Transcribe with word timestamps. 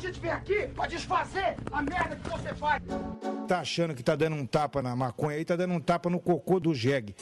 gente 0.00 0.18
vem 0.18 0.30
aqui 0.30 0.66
pra 0.68 0.86
desfazer 0.86 1.56
a 1.70 1.82
merda 1.82 2.16
que 2.16 2.28
você 2.28 2.54
faz. 2.54 2.82
Tá 3.46 3.60
achando 3.60 3.94
que 3.94 4.02
tá 4.02 4.16
dando 4.16 4.34
um 4.36 4.46
tapa 4.46 4.80
na 4.82 4.96
maconha 4.96 5.36
aí, 5.36 5.44
tá 5.44 5.54
dando 5.54 5.74
um 5.74 5.80
tapa 5.80 6.08
no 6.08 6.18
cocô 6.18 6.58
do 6.58 6.74
jegue. 6.74 7.14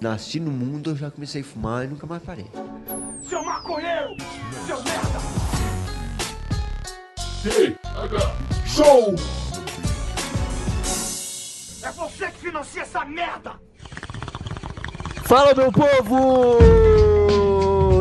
Nasci 0.00 0.38
no 0.38 0.50
mundo, 0.50 0.90
eu 0.90 0.96
já 0.96 1.10
comecei 1.10 1.40
a 1.40 1.44
fumar 1.44 1.84
e 1.84 1.88
nunca 1.88 2.06
mais 2.06 2.22
parei. 2.22 2.46
Seu 3.28 3.42
maconheiro! 3.42 4.14
Seu 4.66 4.76
merda! 4.82 5.18
Show! 8.66 9.14
É 11.82 11.92
você 11.92 12.30
que 12.30 12.38
financia 12.38 12.82
essa 12.82 13.04
merda! 13.04 13.54
Fala, 15.24 15.54
meu 15.54 15.72
povo! 15.72 16.58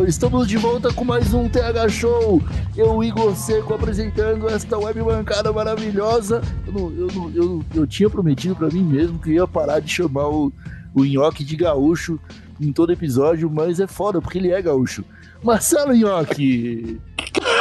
Estamos 0.05 0.47
de 0.47 0.57
volta 0.57 0.93
com 0.93 1.03
mais 1.03 1.33
um 1.33 1.49
TH 1.49 1.89
Show. 1.89 2.41
Eu, 2.77 3.01
Igor 3.01 3.33
Seco, 3.35 3.73
apresentando 3.73 4.49
esta 4.49 4.77
web 4.77 5.01
bancada 5.01 5.51
maravilhosa. 5.53 6.41
Eu, 6.67 6.73
não, 6.73 6.91
eu, 6.91 7.07
não, 7.07 7.31
eu, 7.33 7.65
eu 7.73 7.87
tinha 7.87 8.09
prometido 8.09 8.55
para 8.55 8.67
mim 8.67 8.83
mesmo 8.83 9.17
que 9.17 9.31
ia 9.31 9.47
parar 9.47 9.79
de 9.79 9.89
chamar 9.89 10.27
o, 10.27 10.51
o 10.93 11.05
Nhoque 11.05 11.43
de 11.45 11.55
gaúcho 11.55 12.19
em 12.59 12.73
todo 12.73 12.91
episódio, 12.91 13.49
mas 13.49 13.79
é 13.79 13.87
foda 13.87 14.21
porque 14.21 14.37
ele 14.37 14.51
é 14.51 14.61
gaúcho. 14.61 15.05
Marcelo 15.43 15.93
Nhoque! 15.93 16.99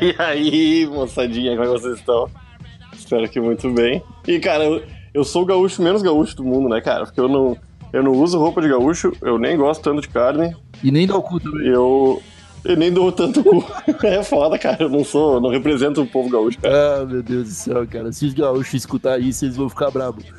E 0.00 0.14
aí, 0.18 0.86
moçadinha, 0.86 1.52
como 1.56 1.62
é 1.68 1.72
que 1.72 1.80
vocês 1.80 1.98
estão? 1.98 2.28
Espero 2.92 3.28
que 3.28 3.40
muito 3.40 3.70
bem. 3.70 4.02
E, 4.26 4.38
cara, 4.38 4.64
eu, 4.64 4.82
eu 5.14 5.24
sou 5.24 5.42
o 5.42 5.46
gaúcho 5.46 5.82
menos 5.82 6.02
gaúcho 6.02 6.36
do 6.36 6.44
mundo, 6.44 6.68
né, 6.68 6.80
cara? 6.80 7.04
Porque 7.06 7.18
eu 7.18 7.28
não, 7.28 7.56
eu 7.92 8.02
não 8.02 8.12
uso 8.12 8.38
roupa 8.38 8.60
de 8.60 8.68
gaúcho, 8.68 9.12
eu 9.22 9.38
nem 9.38 9.56
gosto 9.56 9.82
tanto 9.82 10.02
de 10.02 10.08
carne, 10.08 10.54
E 10.84 10.90
nem 10.92 11.06
dá 11.06 11.16
o 11.16 11.22
cu 11.22 11.40
também. 11.40 11.66
eu, 11.68 12.22
eu 12.64 12.76
nem 12.76 12.92
dou 12.92 13.10
tanto 13.12 13.42
cu. 13.42 13.64
É 14.04 14.22
foda, 14.22 14.58
cara, 14.58 14.84
eu 14.84 14.88
não 14.88 15.04
sou, 15.04 15.40
não 15.40 15.50
represento 15.50 16.02
o 16.02 16.06
povo 16.06 16.28
gaúcho, 16.28 16.58
cara. 16.60 17.02
Ah, 17.02 17.06
meu 17.06 17.22
Deus 17.22 17.48
do 17.48 17.54
céu, 17.54 17.86
cara. 17.86 18.12
Se 18.12 18.26
os 18.26 18.34
gaúchos 18.34 18.74
escutar 18.74 19.20
isso, 19.20 19.44
eles 19.44 19.56
vão 19.56 19.68
ficar 19.68 19.90
bravos. 19.90 20.24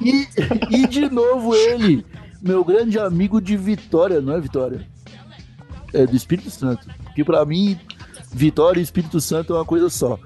E, 0.00 0.26
e 0.70 0.86
de 0.86 1.10
novo 1.10 1.54
ele, 1.54 2.04
meu 2.40 2.64
grande 2.64 2.98
amigo 2.98 3.40
de 3.40 3.56
Vitória, 3.56 4.20
não 4.20 4.34
é 4.34 4.40
Vitória? 4.40 4.86
É 5.92 6.06
do 6.06 6.16
Espírito 6.16 6.50
Santo. 6.50 6.86
Porque 7.04 7.24
pra 7.24 7.44
mim, 7.44 7.78
Vitória 8.32 8.80
e 8.80 8.82
Espírito 8.82 9.20
Santo 9.20 9.52
é 9.52 9.56
uma 9.56 9.64
coisa 9.64 9.90
só. 9.90 10.18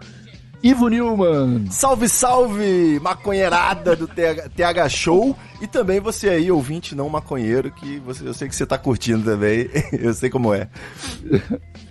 Ivo 0.62 0.88
Newman. 0.88 1.70
Salve, 1.70 2.08
salve, 2.08 3.00
maconheirada 3.00 3.96
do 3.96 4.06
TH, 4.06 4.48
TH 4.50 4.88
Show 4.88 5.36
e 5.60 5.66
também 5.66 5.98
você 5.98 6.28
aí, 6.28 6.52
ouvinte 6.52 6.94
não 6.94 7.08
maconheiro, 7.08 7.72
que 7.72 7.98
você, 7.98 8.27
eu 8.27 8.32
sei 8.32 8.48
que 8.48 8.55
você 8.55 8.64
tá 8.64 8.78
curtindo 8.78 9.24
também, 9.24 9.68
eu 9.92 10.14
sei 10.14 10.30
como 10.30 10.55
é. 10.55 10.68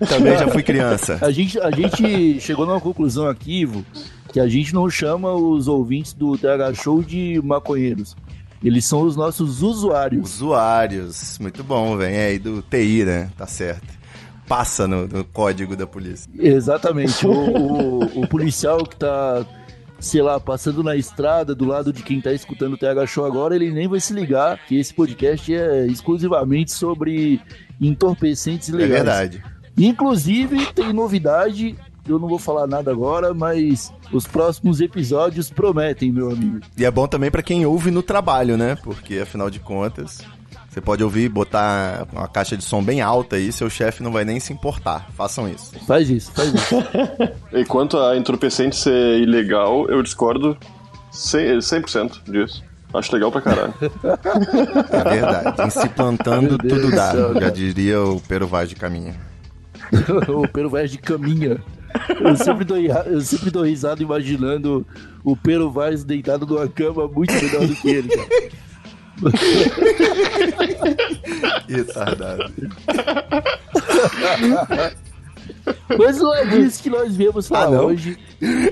Também 0.08 0.38
já 0.38 0.48
fui 0.48 0.64
criança. 0.64 1.20
A 1.22 1.32
gente, 1.32 1.60
a 1.60 1.70
gente 1.70 2.40
chegou 2.40 2.66
numa 2.66 2.80
conclusão 2.80 3.28
aqui, 3.28 3.62
Ivo, 3.62 3.86
que 4.32 4.40
a 4.40 4.48
gente 4.48 4.74
não 4.74 4.90
chama 4.90 5.34
os 5.34 5.68
ouvintes 5.68 6.14
do 6.14 6.38
TH 6.38 6.74
Show 6.74 7.04
de 7.04 7.42
maconheiros. 7.44 8.16
Eles 8.64 8.86
são 8.86 9.02
os 9.02 9.16
nossos 9.16 9.62
usuários. 9.62 10.36
Usuários, 10.36 11.38
muito 11.40 11.64
bom, 11.64 11.98
vem 11.98 12.18
aí 12.18 12.40
do 12.40 12.62
TI, 12.62 13.04
né? 13.04 13.30
Tá 13.38 13.46
certo. 13.46 14.01
Passa 14.52 14.86
no, 14.86 15.08
no 15.08 15.24
código 15.24 15.76
da 15.78 15.88
polícia. 15.88 16.30
Exatamente. 16.38 17.26
O, 17.26 17.32
o- 17.32 18.22
o 18.24 18.28
policial 18.28 18.80
que 18.86 18.98
tá, 18.98 19.46
sei 19.98 20.22
lá, 20.22 20.42
passando 20.42 20.84
na 20.84 20.94
estrada 20.96 21.56
do 21.56 21.64
lado 21.64 21.94
de 21.94 22.04
quem 22.04 22.20
tá 22.20 22.34
escutando 22.34 22.74
o 22.74 22.78
TH 22.78 23.06
Show 23.08 23.26
agora, 23.26 23.56
ele 23.56 23.72
nem 23.72 23.88
vai 23.88 24.02
se 24.02 24.12
ligar 24.14 24.60
que 24.68 24.78
esse 24.78 24.94
podcast 24.94 25.54
é 25.54 25.88
exclusivamente 25.88 26.72
sobre 26.74 27.40
entorpecentes 27.80 28.68
É 28.70 28.74
legais. 28.74 28.92
verdade. 28.92 29.44
Inclusive, 29.78 30.66
tem 30.74 30.92
novidade. 30.92 31.76
Eu 32.08 32.20
não 32.20 32.28
vou 32.28 32.40
falar 32.40 32.68
nada 32.68 32.92
agora, 32.92 33.34
mas 33.34 33.94
os 34.12 34.28
próximos 34.28 34.82
episódios 34.82 35.50
prometem, 35.50 36.12
meu 36.12 36.30
amigo. 36.32 36.60
E 36.78 36.84
é 36.84 36.92
bom 36.92 37.08
também 37.08 37.32
pra 37.32 37.42
quem 37.44 37.66
ouve 37.66 37.90
no 37.92 38.04
trabalho, 38.04 38.58
né? 38.58 38.76
Porque 38.84 39.20
afinal 39.20 39.50
de 39.50 39.60
contas, 39.60 40.20
você 40.72 40.80
pode 40.80 41.04
ouvir, 41.04 41.28
botar 41.28 42.08
uma 42.14 42.30
caixa 42.30 42.56
de 42.56 42.64
som 42.64 42.82
bem 42.82 43.02
alta 43.02 43.36
aí, 43.36 43.52
seu 43.52 43.70
chefe 43.70 44.02
não 44.02 44.10
vai 44.10 44.24
nem 44.24 44.40
se 44.40 44.54
importar. 44.54 45.06
Façam 45.18 45.50
isso. 45.50 45.74
Faz 45.86 46.10
isso, 46.10 46.32
faz 46.32 46.54
isso. 46.54 46.76
E 47.52 47.66
quanto 47.66 48.00
a 48.00 48.16
entorpecente 48.16 48.78
ser 48.78 49.20
ilegal, 49.20 49.90
eu 49.90 50.02
discordo 50.02 50.58
100%, 51.12 51.58
100% 51.58 52.32
disso. 52.32 52.64
Acho 52.94 53.14
legal 53.14 53.30
pra 53.34 53.42
caralho. 53.42 53.74
É 54.92 55.10
verdade. 55.10 55.62
Em 55.62 55.70
se 55.70 55.90
plantando, 55.90 56.58
tudo 56.58 56.90
do 56.90 56.92
dá. 56.92 57.12
céu, 57.12 57.34
Já 57.42 57.50
diria 57.50 58.02
o 58.02 58.22
Pero 58.26 58.48
Vaz 58.48 58.70
de 58.70 58.76
Caminha. 58.76 59.14
o 60.30 60.48
Pero 60.48 60.70
Vaz 60.70 60.90
de 60.90 60.98
caminha. 60.98 61.62
Eu 62.18 62.38
sempre, 62.38 62.64
dou, 62.64 62.78
eu 62.78 63.20
sempre 63.20 63.52
dou 63.52 63.64
risada 63.64 64.02
imaginando 64.02 64.88
o 65.22 65.36
Pero 65.36 65.70
Vaz 65.70 66.06
deitado 66.06 66.46
numa 66.46 66.68
cama 66.70 67.10
muito 67.10 67.34
melhor 67.34 67.68
do 67.68 67.76
que 67.76 67.90
ele, 67.90 68.08
cara. 68.08 68.52
Retardado. 71.68 72.52
Mas 75.98 76.18
não 76.20 76.34
é 76.34 76.46
disso 76.46 76.82
que 76.82 76.90
nós 76.90 77.16
viemos 77.16 77.48
falar 77.48 77.68
Ah, 77.68 77.72
não? 77.72 77.86
hoje. 77.88 78.18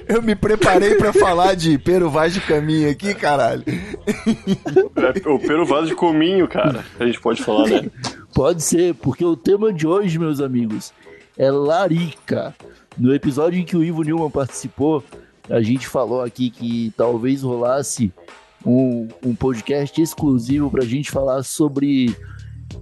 Eu 0.08 0.22
me 0.22 0.36
preparei 0.36 0.96
pra 0.96 1.14
falar 1.14 1.56
de 1.56 1.78
Pero 1.78 2.10
Vaz 2.10 2.34
de 2.34 2.42
Caminha 2.42 2.90
aqui, 2.90 3.14
caralho. 3.14 3.64
É, 3.68 5.30
o 5.30 5.40
Pero 5.40 5.66
Vaz 5.66 5.88
de 5.88 5.96
Cominho, 5.96 6.48
cara, 6.48 6.84
a 7.00 7.06
gente 7.06 7.20
pode 7.22 7.44
falar, 7.44 7.68
né? 7.68 7.90
Pode 8.34 8.64
ser, 8.64 8.96
porque 8.96 9.24
o 9.24 9.36
tema 9.36 9.72
de 9.74 9.86
hoje, 9.86 10.18
meus 10.18 10.40
amigos, 10.42 10.92
é 11.38 11.52
larica. 11.52 12.56
No 12.98 13.14
episódio 13.14 13.60
em 13.60 13.66
que 13.66 13.78
o 13.78 13.84
Ivo 13.84 14.02
Newman 14.04 14.30
participou, 14.32 15.04
a 15.50 15.62
gente 15.62 15.88
falou 15.88 16.22
aqui 16.24 16.50
que 16.50 16.92
talvez 16.98 17.44
rolasse 17.44 18.12
um, 18.66 19.08
um 19.26 19.36
podcast 19.36 20.02
exclusivo 20.02 20.70
pra 20.70 20.86
gente 20.86 21.12
falar 21.12 21.44
sobre 21.44 22.16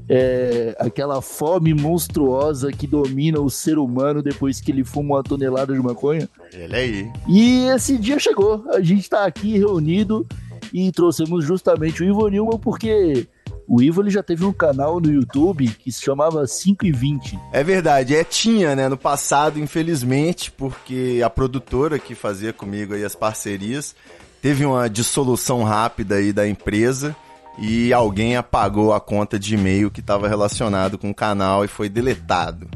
é, 0.09 0.75
aquela 0.79 1.21
fome 1.21 1.73
monstruosa 1.73 2.71
que 2.71 2.87
domina 2.87 3.39
o 3.39 3.49
ser 3.49 3.77
humano 3.77 4.21
depois 4.21 4.61
que 4.61 4.71
ele 4.71 4.83
fuma 4.83 5.15
uma 5.15 5.23
tonelada 5.23 5.73
de 5.73 5.79
maconha. 5.79 6.29
Ele 6.53 6.75
aí. 6.75 7.11
E 7.27 7.65
esse 7.65 7.97
dia 7.97 8.19
chegou. 8.19 8.65
A 8.69 8.81
gente 8.81 9.09
tá 9.09 9.25
aqui 9.25 9.57
reunido 9.57 10.25
e 10.73 10.91
trouxemos 10.91 11.45
justamente 11.45 12.01
o 12.01 12.05
Ivo 12.05 12.27
Newman 12.27 12.59
porque 12.59 13.27
o 13.67 13.81
Ivo 13.81 14.01
ele 14.01 14.09
já 14.09 14.23
teve 14.23 14.45
um 14.45 14.53
canal 14.53 14.99
no 15.01 15.11
YouTube 15.11 15.67
que 15.67 15.91
se 15.91 16.01
chamava 16.01 16.47
5 16.47 16.85
e 16.85 16.91
20. 16.91 17.37
É 17.51 17.63
verdade, 17.63 18.15
é 18.15 18.23
tinha, 18.23 18.75
né, 18.75 18.87
no 18.87 18.97
passado, 18.97 19.59
infelizmente, 19.59 20.49
porque 20.51 21.21
a 21.23 21.29
produtora 21.29 21.99
que 21.99 22.15
fazia 22.15 22.53
comigo 22.53 22.93
aí 22.93 23.03
as 23.03 23.13
parcerias 23.13 23.93
teve 24.41 24.65
uma 24.65 24.89
dissolução 24.89 25.63
rápida 25.63 26.15
aí 26.15 26.31
da 26.31 26.47
empresa 26.47 27.15
e 27.57 27.91
alguém 27.91 28.35
apagou 28.35 28.93
a 28.93 29.01
conta 29.01 29.39
de 29.39 29.55
e-mail 29.55 29.89
que 29.89 29.99
estava 29.99 30.27
relacionado 30.27 30.97
com 30.97 31.09
o 31.09 31.15
canal 31.15 31.65
e 31.65 31.67
foi 31.67 31.89
deletado. 31.89 32.67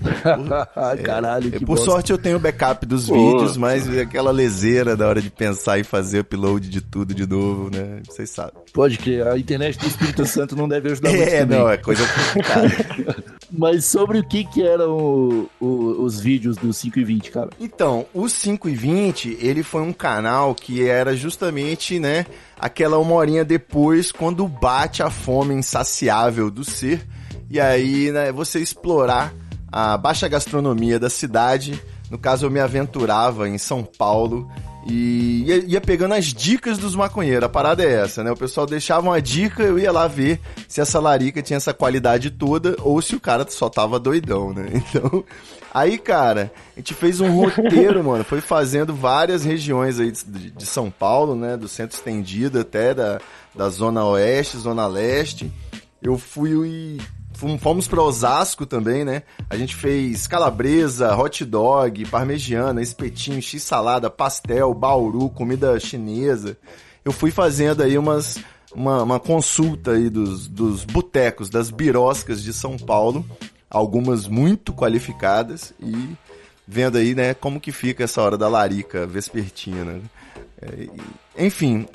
Caralho, 1.04 1.48
É, 1.48 1.58
que 1.58 1.64
por 1.64 1.76
bosta. 1.76 1.84
sorte 1.84 2.12
eu 2.12 2.18
tenho 2.18 2.36
o 2.36 2.40
backup 2.40 2.84
dos 2.86 3.08
Pô. 3.08 3.14
vídeos, 3.14 3.56
mas 3.56 3.88
é 3.94 4.02
aquela 4.02 4.30
leseira 4.30 4.96
da 4.96 5.08
hora 5.08 5.20
de 5.20 5.30
pensar 5.30 5.78
e 5.78 5.84
fazer 5.84 6.20
upload 6.20 6.68
de 6.68 6.80
tudo 6.80 7.14
de 7.14 7.26
novo, 7.26 7.70
né? 7.74 8.00
Vocês 8.08 8.30
sabem. 8.30 8.54
Pode 8.72 8.98
crer, 8.98 9.26
a 9.26 9.38
internet 9.38 9.78
do 9.78 9.86
Espírito 9.86 10.24
Santo 10.26 10.54
não 10.56 10.68
deve 10.68 10.90
ajudar 10.92 11.10
muito 11.10 11.22
É, 11.22 11.40
também. 11.40 11.58
não, 11.58 11.68
é 11.68 11.76
coisa 11.76 12.02
complicada. 12.06 13.24
Mas 13.50 13.84
sobre 13.84 14.18
o 14.18 14.24
que 14.24 14.44
que 14.44 14.62
eram 14.62 15.48
o- 15.60 15.96
os 16.02 16.20
vídeos 16.20 16.56
do 16.56 16.72
5 16.72 16.98
e 16.98 17.04
20, 17.04 17.30
cara? 17.30 17.50
Então, 17.60 18.04
o 18.12 18.28
5 18.28 18.68
e 18.68 18.74
20, 18.74 19.38
ele 19.40 19.62
foi 19.62 19.82
um 19.82 19.92
canal 19.92 20.54
que 20.54 20.86
era 20.86 21.16
justamente, 21.16 21.98
né, 21.98 22.26
aquela 22.58 22.98
uma 22.98 23.14
horinha 23.14 23.44
depois, 23.44 24.10
quando 24.10 24.46
bate 24.48 25.02
a 25.02 25.10
fome 25.10 25.54
insaciável 25.54 26.50
do 26.50 26.64
ser, 26.64 27.06
e 27.48 27.60
aí, 27.60 28.10
né, 28.10 28.32
você 28.32 28.58
explorar 28.58 29.32
a 29.70 29.96
baixa 29.96 30.28
gastronomia 30.28 30.98
da 30.98 31.10
cidade. 31.10 31.80
No 32.10 32.18
caso, 32.18 32.46
eu 32.46 32.50
me 32.50 32.60
aventurava 32.60 33.48
em 33.48 33.58
São 33.58 33.82
Paulo 33.82 34.48
e 34.88 35.42
ia, 35.44 35.56
ia 35.64 35.80
pegando 35.80 36.14
as 36.14 36.26
dicas 36.26 36.78
dos 36.78 36.94
maconheiros. 36.94 37.44
A 37.44 37.48
parada 37.48 37.82
é 37.82 38.02
essa, 38.02 38.22
né? 38.22 38.30
O 38.30 38.36
pessoal 38.36 38.66
deixava 38.66 39.08
uma 39.08 39.20
dica, 39.20 39.62
eu 39.62 39.78
ia 39.78 39.90
lá 39.90 40.06
ver 40.06 40.40
se 40.68 40.80
essa 40.80 41.00
larica 41.00 41.42
tinha 41.42 41.56
essa 41.56 41.74
qualidade 41.74 42.30
toda 42.30 42.76
ou 42.80 43.02
se 43.02 43.16
o 43.16 43.20
cara 43.20 43.44
só 43.48 43.68
tava 43.68 43.98
doidão, 43.98 44.52
né? 44.52 44.66
Então, 44.86 45.24
aí, 45.74 45.98
cara, 45.98 46.52
a 46.76 46.78
gente 46.78 46.94
fez 46.94 47.20
um 47.20 47.28
roteiro, 47.28 48.04
mano. 48.04 48.22
Foi 48.22 48.40
fazendo 48.40 48.94
várias 48.94 49.44
regiões 49.44 49.98
aí 49.98 50.12
de, 50.12 50.50
de 50.52 50.66
São 50.66 50.90
Paulo, 50.90 51.34
né? 51.34 51.56
Do 51.56 51.66
centro 51.66 51.96
estendido 51.96 52.60
até 52.60 52.94
da, 52.94 53.20
da 53.54 53.68
zona 53.68 54.04
oeste, 54.04 54.56
zona 54.56 54.86
leste. 54.86 55.52
Eu 56.00 56.16
fui 56.16 56.98
Fomos 57.60 57.86
para 57.86 58.02
Osasco 58.02 58.64
também, 58.64 59.04
né? 59.04 59.22
A 59.50 59.56
gente 59.56 59.74
fez 59.74 60.26
calabresa, 60.26 61.14
hot 61.14 61.44
dog, 61.44 62.06
parmegiana, 62.06 62.80
espetinho, 62.80 63.42
x-salada, 63.42 64.08
pastel, 64.08 64.72
bauru, 64.72 65.28
comida 65.28 65.78
chinesa. 65.78 66.56
Eu 67.04 67.12
fui 67.12 67.30
fazendo 67.30 67.82
aí 67.82 67.98
umas, 67.98 68.38
uma, 68.74 69.02
uma 69.02 69.20
consulta 69.20 69.92
aí 69.92 70.08
dos, 70.08 70.48
dos 70.48 70.84
botecos, 70.84 71.50
das 71.50 71.70
biroscas 71.70 72.42
de 72.42 72.52
São 72.52 72.78
Paulo, 72.78 73.24
algumas 73.68 74.26
muito 74.26 74.72
qualificadas 74.72 75.74
e 75.78 76.16
vendo 76.66 76.98
aí, 76.98 77.14
né, 77.14 77.34
como 77.34 77.60
que 77.60 77.70
fica 77.70 78.04
essa 78.04 78.20
hora 78.22 78.36
da 78.36 78.48
larica 78.48 79.06
vespertina. 79.06 80.00
É, 80.60 80.88
enfim, 81.46 81.86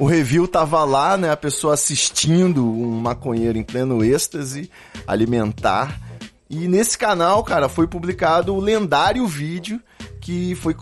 o 0.00 0.06
review 0.06 0.48
tava 0.48 0.82
lá, 0.82 1.18
né, 1.18 1.30
a 1.30 1.36
pessoa 1.36 1.74
assistindo 1.74 2.64
um 2.64 2.98
maconheiro 2.98 3.58
em 3.58 3.62
pleno 3.62 4.02
êxtase 4.02 4.70
alimentar. 5.06 6.00
E 6.48 6.66
nesse 6.66 6.96
canal, 6.96 7.44
cara, 7.44 7.68
foi 7.68 7.86
publicado 7.86 8.54
o 8.54 8.60
lendário 8.60 9.26
vídeo 9.26 9.78
que 10.18 10.54
foi 10.54 10.74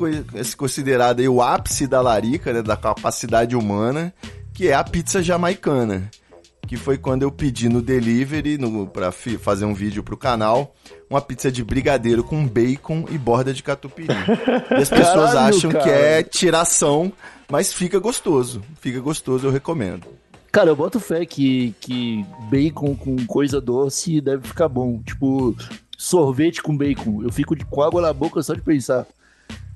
considerado 0.57 1.19
o 1.21 1.43
ápice 1.43 1.89
da 1.89 2.01
larica, 2.01 2.53
né, 2.53 2.63
da 2.63 2.77
capacidade 2.77 3.57
humana, 3.57 4.15
que 4.55 4.69
é 4.69 4.75
a 4.75 4.85
pizza 4.85 5.21
jamaicana 5.21 6.09
que 6.69 6.77
foi 6.77 6.99
quando 6.99 7.23
eu 7.23 7.33
pedi 7.33 7.67
no 7.67 7.81
delivery, 7.81 8.59
no, 8.59 8.87
pra 8.87 9.11
fazer 9.11 9.65
um 9.65 9.73
vídeo 9.73 10.03
pro 10.03 10.19
canal, 10.19 10.75
uma 11.09 11.21
pizza 11.21 11.51
de 11.51 11.65
brigadeiro 11.65 12.23
com 12.23 12.47
bacon 12.47 13.07
e 13.11 13.17
borda 13.17 13.55
de 13.55 13.63
catupiry. 13.63 14.09
E 14.71 14.75
as 14.75 14.91
pessoas 14.91 15.33
Caralho, 15.33 15.57
acham 15.57 15.71
cara. 15.73 15.85
que 15.85 15.91
é 15.91 16.23
tiração, 16.23 17.11
mas 17.51 17.73
fica 17.73 17.99
gostoso. 17.99 18.63
Fica 18.81 19.01
gostoso, 19.01 19.47
eu 19.47 19.51
recomendo. 19.51 20.07
Cara, 20.53 20.69
eu 20.69 20.77
boto 20.77 21.01
fé 21.01 21.25
que, 21.25 21.75
que 21.81 22.25
bacon 22.51 22.95
com 22.95 23.17
coisa 23.25 23.61
doce 23.63 24.21
deve 24.21 24.47
ficar 24.47 24.69
bom. 24.69 25.01
Tipo, 25.03 25.57
sorvete 25.97 26.63
com 26.63 26.77
bacon. 26.77 27.23
Eu 27.23 27.33
fico 27.33 27.57
de, 27.57 27.65
com 27.65 27.83
água 27.83 28.03
na 28.03 28.13
boca 28.13 28.43
só 28.43 28.55
de 28.55 28.61
pensar. 28.61 29.07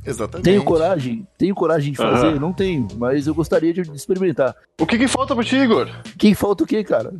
Exatamente. 0.04 0.44
Tenho 0.44 0.64
coragem? 0.64 1.26
Tenho 1.38 1.54
coragem 1.54 1.92
de 1.92 1.98
fazer? 1.98 2.28
Aham. 2.28 2.40
Não 2.40 2.52
tenho, 2.52 2.88
mas 2.96 3.26
eu 3.26 3.34
gostaria 3.34 3.72
de 3.72 3.80
experimentar. 3.94 4.54
O 4.80 4.86
que 4.86 4.98
que 4.98 5.08
falta 5.08 5.34
pra 5.34 5.44
ti, 5.44 5.56
Igor? 5.56 5.88
Quem 6.18 6.34
falta 6.34 6.64
o 6.64 6.66
quê, 6.66 6.82
cara? 6.82 7.12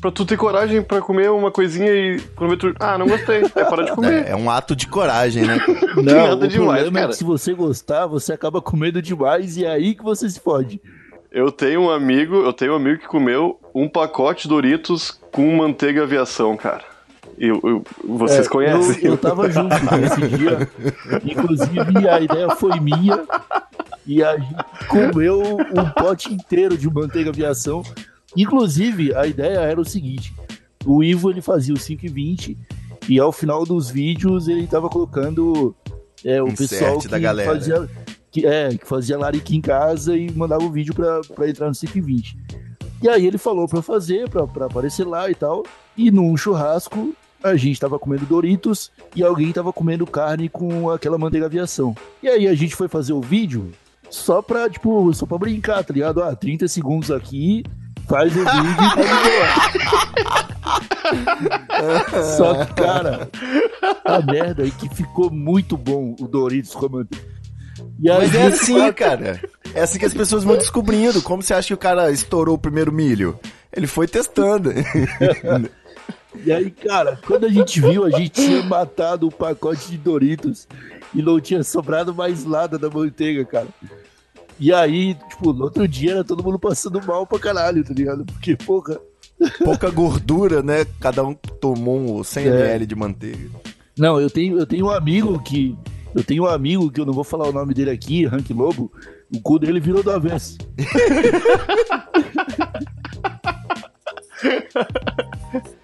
Pra 0.00 0.10
tu 0.10 0.26
ter 0.26 0.36
coragem 0.36 0.82
pra 0.82 1.00
comer 1.00 1.30
uma 1.30 1.50
coisinha 1.50 1.90
e 1.90 2.16
vê 2.18 2.56
tu... 2.58 2.74
Ah, 2.78 2.98
não 2.98 3.06
gostei. 3.06 3.42
É 3.56 3.64
parar 3.64 3.84
de 3.84 3.92
comer. 3.92 4.26
É, 4.26 4.30
é 4.32 4.36
um 4.36 4.50
ato 4.50 4.76
de 4.76 4.86
coragem, 4.86 5.44
né? 5.44 5.58
Não, 5.96 6.28
nada 6.28 6.44
o 6.44 6.48
demais, 6.48 6.82
problema 6.82 6.98
é 6.98 7.00
cara. 7.02 7.08
que 7.12 7.16
se 7.18 7.24
você 7.24 7.54
gostar, 7.54 8.06
você 8.06 8.34
acaba 8.34 8.60
comendo 8.60 9.00
demais 9.00 9.56
e 9.56 9.64
é 9.64 9.70
aí 9.70 9.94
que 9.94 10.02
você 10.02 10.28
se 10.28 10.38
fode. 10.38 10.80
Eu 11.32 11.50
tenho 11.50 11.80
um 11.82 11.90
amigo, 11.90 12.36
eu 12.36 12.52
tenho 12.52 12.72
um 12.72 12.76
amigo 12.76 13.00
que 13.00 13.08
comeu 13.08 13.58
um 13.74 13.88
pacote 13.88 14.46
Doritos 14.46 15.18
com 15.32 15.56
manteiga 15.56 16.02
aviação, 16.02 16.56
cara. 16.56 16.84
Eu, 17.38 17.60
eu- 17.64 17.84
vocês 18.04 18.46
É, 18.46 18.48
conhecem? 18.50 18.98
Eu, 19.04 19.12
eu 19.12 19.18
tava 19.18 19.50
junto 19.50 19.74
nesse 19.96 20.36
dia. 20.36 20.68
Inclusive, 21.24 22.08
a 22.08 22.20
ideia 22.20 22.50
foi 22.56 22.78
minha. 22.80 23.24
E 24.06 24.22
a 24.22 24.38
gente 24.38 24.54
comeu 24.88 25.40
um 25.58 25.90
pote 26.02 26.32
inteiro 26.32 26.76
de 26.78 26.88
manteiga 26.88 27.30
aviação. 27.30 27.82
Inclusive, 28.36 29.14
a 29.14 29.26
ideia 29.26 29.58
era 29.58 29.80
o 29.80 29.84
seguinte: 29.84 30.32
o 30.84 31.02
Ivo 31.02 31.30
ele 31.30 31.40
fazia 31.42 31.74
o 31.74 31.78
5 31.78 32.06
e 32.06 32.08
20 32.08 32.58
e 33.08 33.18
ao 33.18 33.32
final 33.32 33.64
dos 33.64 33.90
vídeos 33.90 34.48
ele 34.48 34.66
tava 34.66 34.88
colocando 34.88 35.74
é, 36.24 36.42
o 36.42 36.48
Insert 36.48 36.68
pessoal 36.70 36.98
que 36.98 37.08
da 37.08 37.18
galera. 37.18 37.50
fazia 37.52 37.88
que, 38.30 38.46
é, 38.46 38.68
que 38.76 38.86
fazia 38.86 39.18
larica 39.18 39.54
em 39.54 39.60
casa 39.60 40.16
e 40.16 40.30
mandava 40.32 40.62
o 40.64 40.70
vídeo 40.70 40.94
pra, 40.94 41.20
pra 41.34 41.48
entrar 41.48 41.68
no 41.68 41.74
5 41.74 41.96
e 41.96 42.00
20. 42.00 42.36
E 43.02 43.08
aí 43.08 43.26
ele 43.26 43.38
falou 43.38 43.66
pra 43.68 43.78
eu 43.78 43.82
fazer, 43.82 44.28
pra, 44.28 44.46
pra 44.46 44.66
aparecer 44.66 45.06
lá 45.06 45.30
e 45.30 45.34
tal. 45.34 45.64
E 45.96 46.10
num 46.10 46.36
churrasco, 46.36 47.14
a 47.46 47.56
gente 47.56 47.80
tava 47.80 47.98
comendo 47.98 48.26
Doritos 48.26 48.90
e 49.14 49.22
alguém 49.22 49.52
tava 49.52 49.72
comendo 49.72 50.06
carne 50.06 50.48
com 50.48 50.90
aquela 50.90 51.18
manteiga 51.18 51.46
aviação. 51.46 51.94
E 52.22 52.28
aí 52.28 52.46
a 52.46 52.54
gente 52.54 52.76
foi 52.76 52.88
fazer 52.88 53.12
o 53.12 53.20
vídeo 53.20 53.72
só 54.10 54.40
pra, 54.42 54.68
tipo, 54.68 55.12
só 55.14 55.26
pra 55.26 55.38
brincar, 55.38 55.84
tá 55.84 55.92
ligado? 55.92 56.22
Ah, 56.22 56.34
30 56.34 56.68
segundos 56.68 57.10
aqui, 57.10 57.64
faz 58.06 58.32
o 58.34 58.40
vídeo 58.40 58.70
e 58.70 58.94
tá. 58.94 60.46
Só 62.36 62.64
que, 62.64 62.74
cara, 62.74 63.28
a 64.04 64.20
merda 64.20 64.66
é 64.66 64.70
que 64.70 64.88
ficou 64.94 65.30
muito 65.30 65.76
bom 65.76 66.16
o 66.20 66.26
Doritos 66.26 66.74
com 66.74 66.86
a 66.86 66.88
manteiga. 66.88 67.36
E 68.02 68.08
Mas 68.08 68.34
é 68.34 68.46
assim, 68.46 68.92
cara. 68.92 69.40
É 69.74 69.82
assim 69.82 69.98
que 69.98 70.04
as 70.04 70.14
pessoas 70.14 70.44
vão 70.44 70.56
descobrindo. 70.56 71.22
Como 71.22 71.42
você 71.42 71.54
acha 71.54 71.68
que 71.68 71.74
o 71.74 71.78
cara 71.78 72.10
estourou 72.10 72.54
o 72.54 72.58
primeiro 72.58 72.92
milho? 72.92 73.38
Ele 73.72 73.86
foi 73.86 74.06
testando. 74.06 74.70
E 76.44 76.52
aí, 76.52 76.70
cara, 76.70 77.18
quando 77.26 77.46
a 77.46 77.48
gente 77.48 77.80
viu, 77.80 78.04
a 78.04 78.10
gente 78.10 78.30
tinha 78.30 78.62
matado 78.62 79.26
o 79.26 79.32
pacote 79.32 79.90
de 79.90 79.98
Doritos 79.98 80.68
e 81.14 81.22
não 81.22 81.40
tinha 81.40 81.62
sobrado 81.62 82.14
mais 82.14 82.44
nada 82.44 82.78
da 82.78 82.90
manteiga, 82.90 83.44
cara. 83.44 83.68
E 84.58 84.72
aí, 84.72 85.14
tipo, 85.28 85.52
no 85.52 85.64
outro 85.64 85.86
dia 85.86 86.12
era 86.12 86.24
todo 86.24 86.42
mundo 86.42 86.58
passando 86.58 87.00
mal 87.04 87.26
pra 87.26 87.38
caralho, 87.38 87.84
tá 87.84 87.92
ligado? 87.92 88.24
Porque, 88.24 88.56
porra. 88.56 88.98
Pouca 89.62 89.90
gordura, 89.90 90.62
né? 90.62 90.86
Cada 90.98 91.22
um 91.22 91.34
tomou 91.34 92.20
um 92.20 92.24
100 92.24 92.46
É. 92.46 92.48
ml 92.48 92.86
de 92.86 92.94
manteiga. 92.94 93.50
Não, 93.98 94.18
eu 94.18 94.30
tenho, 94.30 94.58
eu 94.58 94.64
tenho 94.66 94.86
um 94.86 94.90
amigo 94.90 95.38
que. 95.42 95.76
Eu 96.14 96.24
tenho 96.24 96.44
um 96.44 96.46
amigo 96.46 96.90
que 96.90 96.98
eu 96.98 97.04
não 97.04 97.12
vou 97.12 97.24
falar 97.24 97.46
o 97.46 97.52
nome 97.52 97.74
dele 97.74 97.90
aqui, 97.90 98.24
Rank 98.24 98.48
Lobo. 98.50 98.90
O 99.34 99.38
cu 99.42 99.58
dele 99.58 99.78
virou 99.78 100.02
do 100.02 100.10
avesso. 100.10 100.56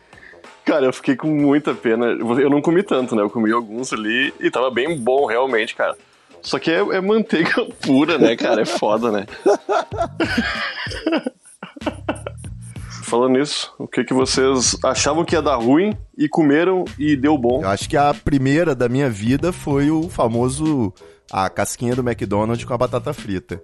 Cara, 0.64 0.86
eu 0.86 0.92
fiquei 0.92 1.16
com 1.16 1.28
muita 1.28 1.74
pena. 1.74 2.06
Eu 2.06 2.48
não 2.48 2.62
comi 2.62 2.82
tanto, 2.82 3.16
né? 3.16 3.22
Eu 3.22 3.30
comi 3.30 3.52
alguns 3.52 3.92
ali 3.92 4.32
e 4.40 4.50
tava 4.50 4.70
bem 4.70 4.96
bom, 4.98 5.26
realmente, 5.26 5.74
cara. 5.74 5.96
Só 6.40 6.58
que 6.58 6.70
é, 6.70 6.78
é 6.78 7.00
manteiga 7.00 7.64
pura, 7.80 8.18
né, 8.18 8.36
cara? 8.36 8.62
É 8.62 8.66
foda, 8.66 9.10
né? 9.10 9.26
Falando 13.04 13.38
nisso, 13.38 13.74
o 13.78 13.86
que, 13.86 14.04
que 14.04 14.14
vocês 14.14 14.76
achavam 14.82 15.22
que 15.24 15.34
ia 15.34 15.42
dar 15.42 15.56
ruim 15.56 15.94
e 16.16 16.26
comeram 16.28 16.84
e 16.98 17.14
deu 17.14 17.36
bom? 17.36 17.60
Eu 17.62 17.68
acho 17.68 17.86
que 17.86 17.96
a 17.96 18.14
primeira 18.14 18.74
da 18.74 18.88
minha 18.88 19.10
vida 19.10 19.52
foi 19.52 19.90
o 19.90 20.08
famoso 20.08 20.94
a 21.30 21.48
casquinha 21.50 21.94
do 21.94 22.02
McDonald's 22.02 22.64
com 22.64 22.74
a 22.74 22.78
batata 22.78 23.12
frita. 23.12 23.62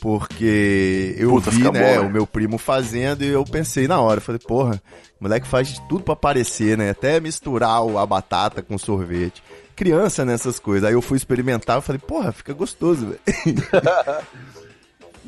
Porque 0.00 1.14
eu 1.18 1.30
Puta, 1.30 1.50
vi, 1.50 1.62
né, 1.62 1.70
bom, 1.70 1.72
né? 1.72 2.00
o 2.00 2.10
meu 2.10 2.26
primo 2.26 2.56
fazendo 2.58 3.22
e 3.24 3.28
eu 3.28 3.44
pensei 3.44 3.88
na 3.88 4.00
hora, 4.00 4.20
falei, 4.20 4.38
porra, 4.38 4.80
o 5.20 5.24
moleque 5.24 5.46
faz 5.46 5.68
de 5.68 5.80
tudo 5.88 6.04
pra 6.04 6.12
aparecer, 6.14 6.78
né? 6.78 6.90
Até 6.90 7.18
misturar 7.20 7.82
o- 7.84 7.98
a 7.98 8.06
batata 8.06 8.62
com 8.62 8.78
sorvete. 8.78 9.42
Criança 9.74 10.24
nessas 10.24 10.58
coisas. 10.58 10.88
Aí 10.88 10.94
eu 10.94 11.02
fui 11.02 11.16
experimentar 11.16 11.78
e 11.78 11.82
falei, 11.82 12.00
porra, 12.04 12.32
fica 12.32 12.52
gostoso, 12.52 13.06
velho. 13.06 13.20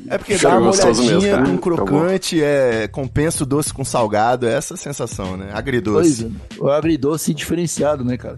É 0.07 0.17
porque 0.17 0.35
dá 0.35 0.57
uma 0.57 0.71
olhadinha 0.71 1.19
mesmo, 1.19 1.29
cara. 1.31 1.45
com 1.45 1.57
crocante, 1.59 2.41
é, 2.43 2.87
compensa 2.87 3.43
o 3.43 3.45
doce 3.45 3.71
com 3.71 3.85
salgado, 3.85 4.47
é 4.47 4.53
essa 4.55 4.73
a 4.73 4.77
sensação, 4.77 5.37
né? 5.37 5.45
Pois 5.49 5.57
Agridoce. 5.59 6.31
é. 6.57 6.63
O 6.63 6.69
agridoce 6.71 7.33
diferenciado, 7.35 8.03
né, 8.03 8.17
cara? 8.17 8.37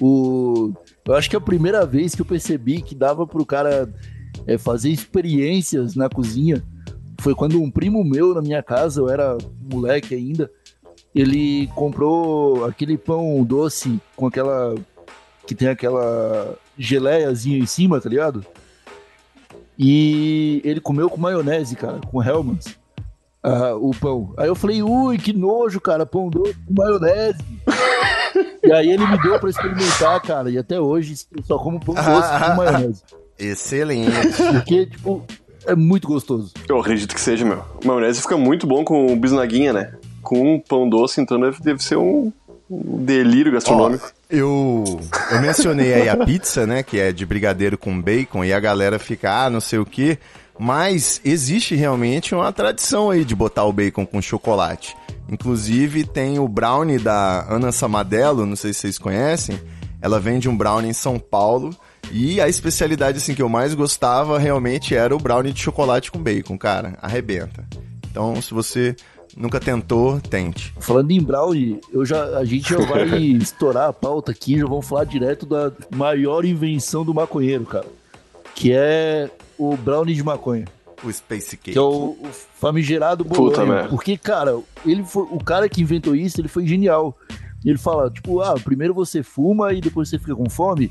O... 0.00 0.72
Eu 1.06 1.14
acho 1.14 1.30
que 1.30 1.36
a 1.36 1.40
primeira 1.40 1.86
vez 1.86 2.14
que 2.16 2.20
eu 2.22 2.26
percebi 2.26 2.82
que 2.82 2.94
dava 2.96 3.24
pro 3.24 3.46
cara 3.46 3.88
é, 4.50 4.58
fazer 4.58 4.90
experiências 4.90 5.94
na 5.94 6.08
cozinha 6.08 6.62
foi 7.20 7.34
quando 7.34 7.62
um 7.62 7.70
primo 7.70 8.02
meu 8.02 8.34
na 8.34 8.42
minha 8.42 8.62
casa, 8.62 9.00
eu 9.00 9.08
era 9.08 9.36
moleque 9.70 10.14
ainda, 10.14 10.50
ele 11.14 11.68
comprou 11.68 12.64
aquele 12.64 12.98
pão 12.98 13.44
doce 13.44 14.00
com 14.16 14.26
aquela. 14.26 14.74
que 15.46 15.54
tem 15.54 15.68
aquela 15.68 16.56
geleiazinha 16.78 17.58
em 17.58 17.66
cima, 17.66 18.00
tá 18.00 18.08
ligado? 18.08 18.44
E 19.78 20.60
ele 20.64 20.80
comeu 20.80 21.08
com 21.08 21.20
maionese, 21.20 21.76
cara, 21.76 22.00
com 22.10 22.22
Hellmann's 22.22 22.78
ah, 23.42 23.74
o 23.74 23.92
pão. 23.92 24.34
Aí 24.36 24.48
eu 24.48 24.54
falei, 24.54 24.82
ui, 24.82 25.16
que 25.18 25.32
nojo, 25.32 25.80
cara, 25.80 26.04
pão 26.04 26.28
doce 26.28 26.54
com 26.66 26.74
maionese. 26.74 27.42
e 28.62 28.72
aí 28.72 28.90
ele 28.90 29.06
me 29.06 29.20
deu 29.22 29.38
pra 29.38 29.50
experimentar, 29.50 30.20
cara, 30.20 30.50
e 30.50 30.58
até 30.58 30.80
hoje 30.80 31.26
eu 31.34 31.42
só 31.42 31.58
como 31.58 31.80
pão 31.80 31.94
doce 31.94 32.04
com 32.04 32.56
maionese. 32.56 33.02
Excelente. 33.40 34.10
Porque, 34.52 34.86
tipo, 34.86 35.24
é 35.66 35.74
muito 35.74 36.06
gostoso. 36.06 36.52
Eu 36.68 36.78
acredito 36.78 37.14
que 37.14 37.20
seja, 37.20 37.44
meu. 37.44 37.64
Maionese 37.84 38.20
fica 38.20 38.36
muito 38.36 38.66
bom 38.66 38.84
com 38.84 39.18
bisnaguinha, 39.18 39.72
né? 39.72 39.94
Com 40.22 40.54
um 40.54 40.60
pão 40.60 40.88
doce, 40.88 41.20
então 41.20 41.40
deve, 41.40 41.60
deve 41.62 41.82
ser 41.82 41.96
um, 41.96 42.32
um 42.70 43.04
delírio 43.04 43.52
gastronômico. 43.52 44.12
Eu, 44.28 44.84
eu 45.32 45.40
mencionei 45.40 45.92
aí 45.94 46.08
a 46.08 46.16
pizza, 46.16 46.66
né, 46.66 46.82
que 46.82 47.00
é 47.00 47.10
de 47.10 47.26
brigadeiro 47.26 47.76
com 47.76 48.00
bacon, 48.00 48.44
e 48.44 48.52
a 48.52 48.60
galera 48.60 48.98
fica, 48.98 49.44
ah, 49.44 49.50
não 49.50 49.60
sei 49.60 49.78
o 49.78 49.86
que, 49.86 50.18
mas 50.58 51.20
existe 51.24 51.74
realmente 51.74 52.34
uma 52.34 52.52
tradição 52.52 53.10
aí 53.10 53.24
de 53.24 53.34
botar 53.34 53.64
o 53.64 53.72
bacon 53.72 54.06
com 54.06 54.22
chocolate. 54.22 54.94
Inclusive 55.28 56.04
tem 56.04 56.38
o 56.38 56.46
brownie 56.46 56.98
da 56.98 57.46
Ana 57.48 57.72
Samadello, 57.72 58.46
não 58.46 58.56
sei 58.56 58.72
se 58.72 58.80
vocês 58.80 58.98
conhecem, 58.98 59.58
ela 60.00 60.20
vende 60.20 60.48
um 60.48 60.56
brownie 60.56 60.90
em 60.90 60.94
São 60.94 61.18
Paulo, 61.18 61.74
e 62.10 62.40
a 62.40 62.48
especialidade 62.48 63.18
assim 63.18 63.34
que 63.34 63.42
eu 63.42 63.48
mais 63.48 63.74
gostava 63.74 64.38
realmente 64.38 64.94
era 64.94 65.14
o 65.14 65.18
brownie 65.18 65.52
de 65.52 65.60
chocolate 65.60 66.10
com 66.10 66.18
bacon, 66.18 66.58
cara, 66.58 66.98
arrebenta. 67.00 67.64
Então, 68.10 68.40
se 68.42 68.52
você 68.52 68.96
nunca 69.36 69.60
tentou, 69.60 70.20
tente. 70.20 70.74
Falando 70.80 71.10
em 71.10 71.22
brownie, 71.22 71.80
eu 71.92 72.04
já, 72.04 72.38
a 72.38 72.44
gente 72.44 72.70
já 72.70 72.78
vai 72.78 73.06
estourar 73.40 73.88
a 73.88 73.92
pauta 73.92 74.32
aqui, 74.32 74.58
já 74.58 74.66
vamos 74.66 74.86
falar 74.86 75.04
direto 75.04 75.46
da 75.46 75.72
maior 75.94 76.44
invenção 76.44 77.04
do 77.04 77.14
maconheiro, 77.14 77.64
cara. 77.64 77.86
Que 78.54 78.72
é 78.72 79.30
o 79.56 79.76
brownie 79.76 80.14
de 80.14 80.22
maconha. 80.22 80.64
O 81.02 81.10
Space 81.10 81.56
Cake. 81.56 81.72
Que 81.72 81.78
é 81.78 81.80
o, 81.80 82.16
o 82.20 82.28
famigerado 82.58 83.24
Puta 83.24 83.38
bolonha. 83.38 83.66
merda. 83.66 83.88
Porque, 83.88 84.18
cara, 84.18 84.58
ele 84.84 85.02
foi, 85.04 85.22
o 85.30 85.42
cara 85.42 85.68
que 85.68 85.80
inventou 85.80 86.14
isso, 86.14 86.40
ele 86.40 86.48
foi 86.48 86.66
genial. 86.66 87.16
E 87.64 87.70
ele 87.70 87.78
fala, 87.78 88.10
tipo, 88.10 88.40
ah, 88.40 88.54
primeiro 88.62 88.92
você 88.92 89.22
fuma 89.22 89.72
e 89.72 89.80
depois 89.80 90.08
você 90.08 90.18
fica 90.18 90.34
com 90.34 90.48
fome. 90.50 90.90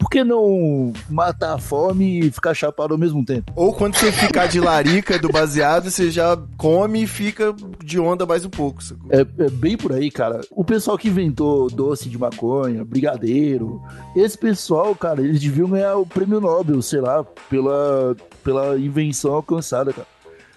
Por 0.00 0.08
que 0.08 0.24
não 0.24 0.94
matar 1.10 1.54
a 1.54 1.58
fome 1.58 2.20
e 2.20 2.30
ficar 2.30 2.54
chapado 2.54 2.94
ao 2.94 2.98
mesmo 2.98 3.22
tempo? 3.22 3.52
Ou 3.54 3.70
quando 3.74 3.96
você 3.96 4.10
ficar 4.10 4.46
de 4.46 4.58
larica 4.58 5.18
do 5.18 5.28
baseado, 5.28 5.90
você 5.90 6.10
já 6.10 6.38
come 6.56 7.02
e 7.02 7.06
fica 7.06 7.54
de 7.84 8.00
onda 8.00 8.24
mais 8.24 8.42
um 8.46 8.48
pouco. 8.48 8.80
É, 9.10 9.20
é 9.20 9.50
bem 9.50 9.76
por 9.76 9.92
aí, 9.92 10.10
cara. 10.10 10.40
O 10.52 10.64
pessoal 10.64 10.96
que 10.96 11.08
inventou 11.08 11.68
doce 11.68 12.08
de 12.08 12.18
maconha, 12.18 12.82
brigadeiro, 12.82 13.82
esse 14.16 14.38
pessoal, 14.38 14.94
cara, 14.96 15.20
eles 15.20 15.38
deviam 15.38 15.68
ganhar 15.68 15.96
o 15.96 16.06
prêmio 16.06 16.40
Nobel, 16.40 16.80
sei 16.80 17.02
lá, 17.02 17.22
pela, 17.50 18.16
pela 18.42 18.78
invenção 18.78 19.34
alcançada, 19.34 19.92
cara. 19.92 20.08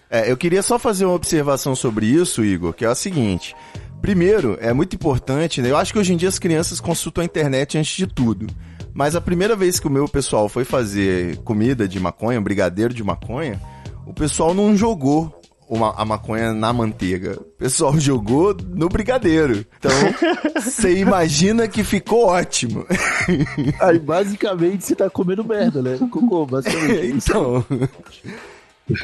É, 0.09 0.31
eu 0.31 0.37
queria 0.37 0.63
só 0.63 0.79
fazer 0.79 1.03
uma 1.03 1.15
observação 1.15 1.75
sobre 1.75 2.05
isso, 2.05 2.45
Igor, 2.45 2.71
que 2.71 2.85
é 2.85 2.87
a 2.87 2.95
seguinte. 2.95 3.53
Primeiro, 4.01 4.57
é 4.61 4.71
muito 4.71 4.95
importante, 4.95 5.61
né? 5.61 5.69
Eu 5.69 5.77
acho 5.77 5.91
que 5.91 5.99
hoje 5.99 6.13
em 6.13 6.17
dia 6.17 6.29
as 6.29 6.39
crianças 6.39 6.79
consultam 6.79 7.21
a 7.21 7.25
internet 7.25 7.77
antes 7.77 7.95
de 7.95 8.07
tudo. 8.07 8.47
Mas 8.93 9.15
a 9.15 9.21
primeira 9.21 9.55
vez 9.55 9.79
que 9.79 9.87
o 9.87 9.91
meu 9.91 10.07
pessoal 10.07 10.47
foi 10.47 10.63
fazer 10.63 11.37
comida 11.37 11.87
de 11.87 11.99
maconha, 11.99 12.39
brigadeiro 12.39 12.93
de 12.93 13.03
maconha, 13.03 13.59
o 14.05 14.13
pessoal 14.13 14.53
não 14.53 14.75
jogou 14.77 15.39
uma- 15.67 15.93
a 15.95 16.05
maconha 16.05 16.53
na 16.53 16.71
manteiga. 16.71 17.39
O 17.39 17.43
pessoal 17.57 17.93
jogou 17.99 18.55
no 18.75 18.87
brigadeiro. 18.89 19.65
Então, 19.79 19.91
você 20.61 20.97
imagina 20.99 21.67
que 21.67 21.83
ficou 21.83 22.27
ótimo. 22.27 22.85
Aí, 23.79 23.97
basicamente, 23.97 24.85
você 24.85 24.95
tá 24.95 25.09
comendo 25.09 25.43
merda, 25.43 25.81
né? 25.81 25.97
Cocô, 26.11 26.45
basicamente. 26.47 27.15
Então, 27.17 27.65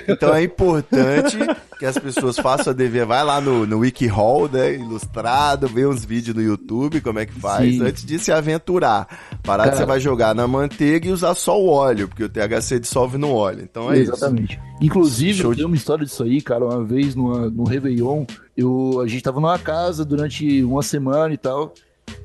então 0.08 0.34
é 0.34 0.44
importante 0.44 1.38
que 1.78 1.86
as 1.86 1.98
pessoas 1.98 2.38
façam 2.38 2.72
a 2.72 2.76
dever. 2.76 3.06
Vai 3.06 3.24
lá 3.24 3.40
no, 3.40 3.66
no 3.66 3.80
WikiHall, 3.80 4.50
né? 4.50 4.76
Ilustrado, 4.76 5.68
vê 5.68 5.86
uns 5.86 6.04
vídeos 6.04 6.36
no 6.36 6.42
YouTube, 6.42 7.02
como 7.02 7.20
é 7.20 7.26
que 7.26 7.34
faz, 7.34 7.76
Sim. 7.76 7.84
antes 7.84 8.06
de 8.06 8.20
se 8.20 8.32
aventurar. 8.32 9.08
Parar 9.44 9.70
que 9.70 9.78
você 9.78 9.86
vai 9.86 10.00
jogar 10.00 10.36
na 10.36 10.48
manteiga 10.48 11.08
e 11.08 11.12
usar 11.12 11.34
só 11.36 11.60
o 11.60 11.68
óleo, 11.68 12.08
porque 12.08 12.24
o 12.24 12.30
THC 12.30 12.80
dissolve 12.80 13.18
no 13.18 13.32
óleo. 13.32 13.62
Então 13.64 13.92
é 13.92 14.00
Exatamente. 14.00 14.60
Inclusive, 14.82 15.42
Show 15.42 15.52
eu 15.52 15.56
tenho 15.56 15.68
uma 15.68 15.78
história 15.78 16.06
disso 16.06 16.24
aí, 16.24 16.42
cara. 16.42 16.66
Uma 16.66 16.84
vez 16.84 17.16
numa, 17.16 17.50
no 17.50 17.64
Réveillon, 17.64 18.26
eu, 18.56 19.00
a 19.02 19.08
gente 19.08 19.24
tava 19.24 19.40
numa 19.40 19.58
casa 19.58 20.04
durante 20.04 20.64
uma 20.64 20.84
semana 20.84 21.34
e 21.34 21.38
tal. 21.38 21.74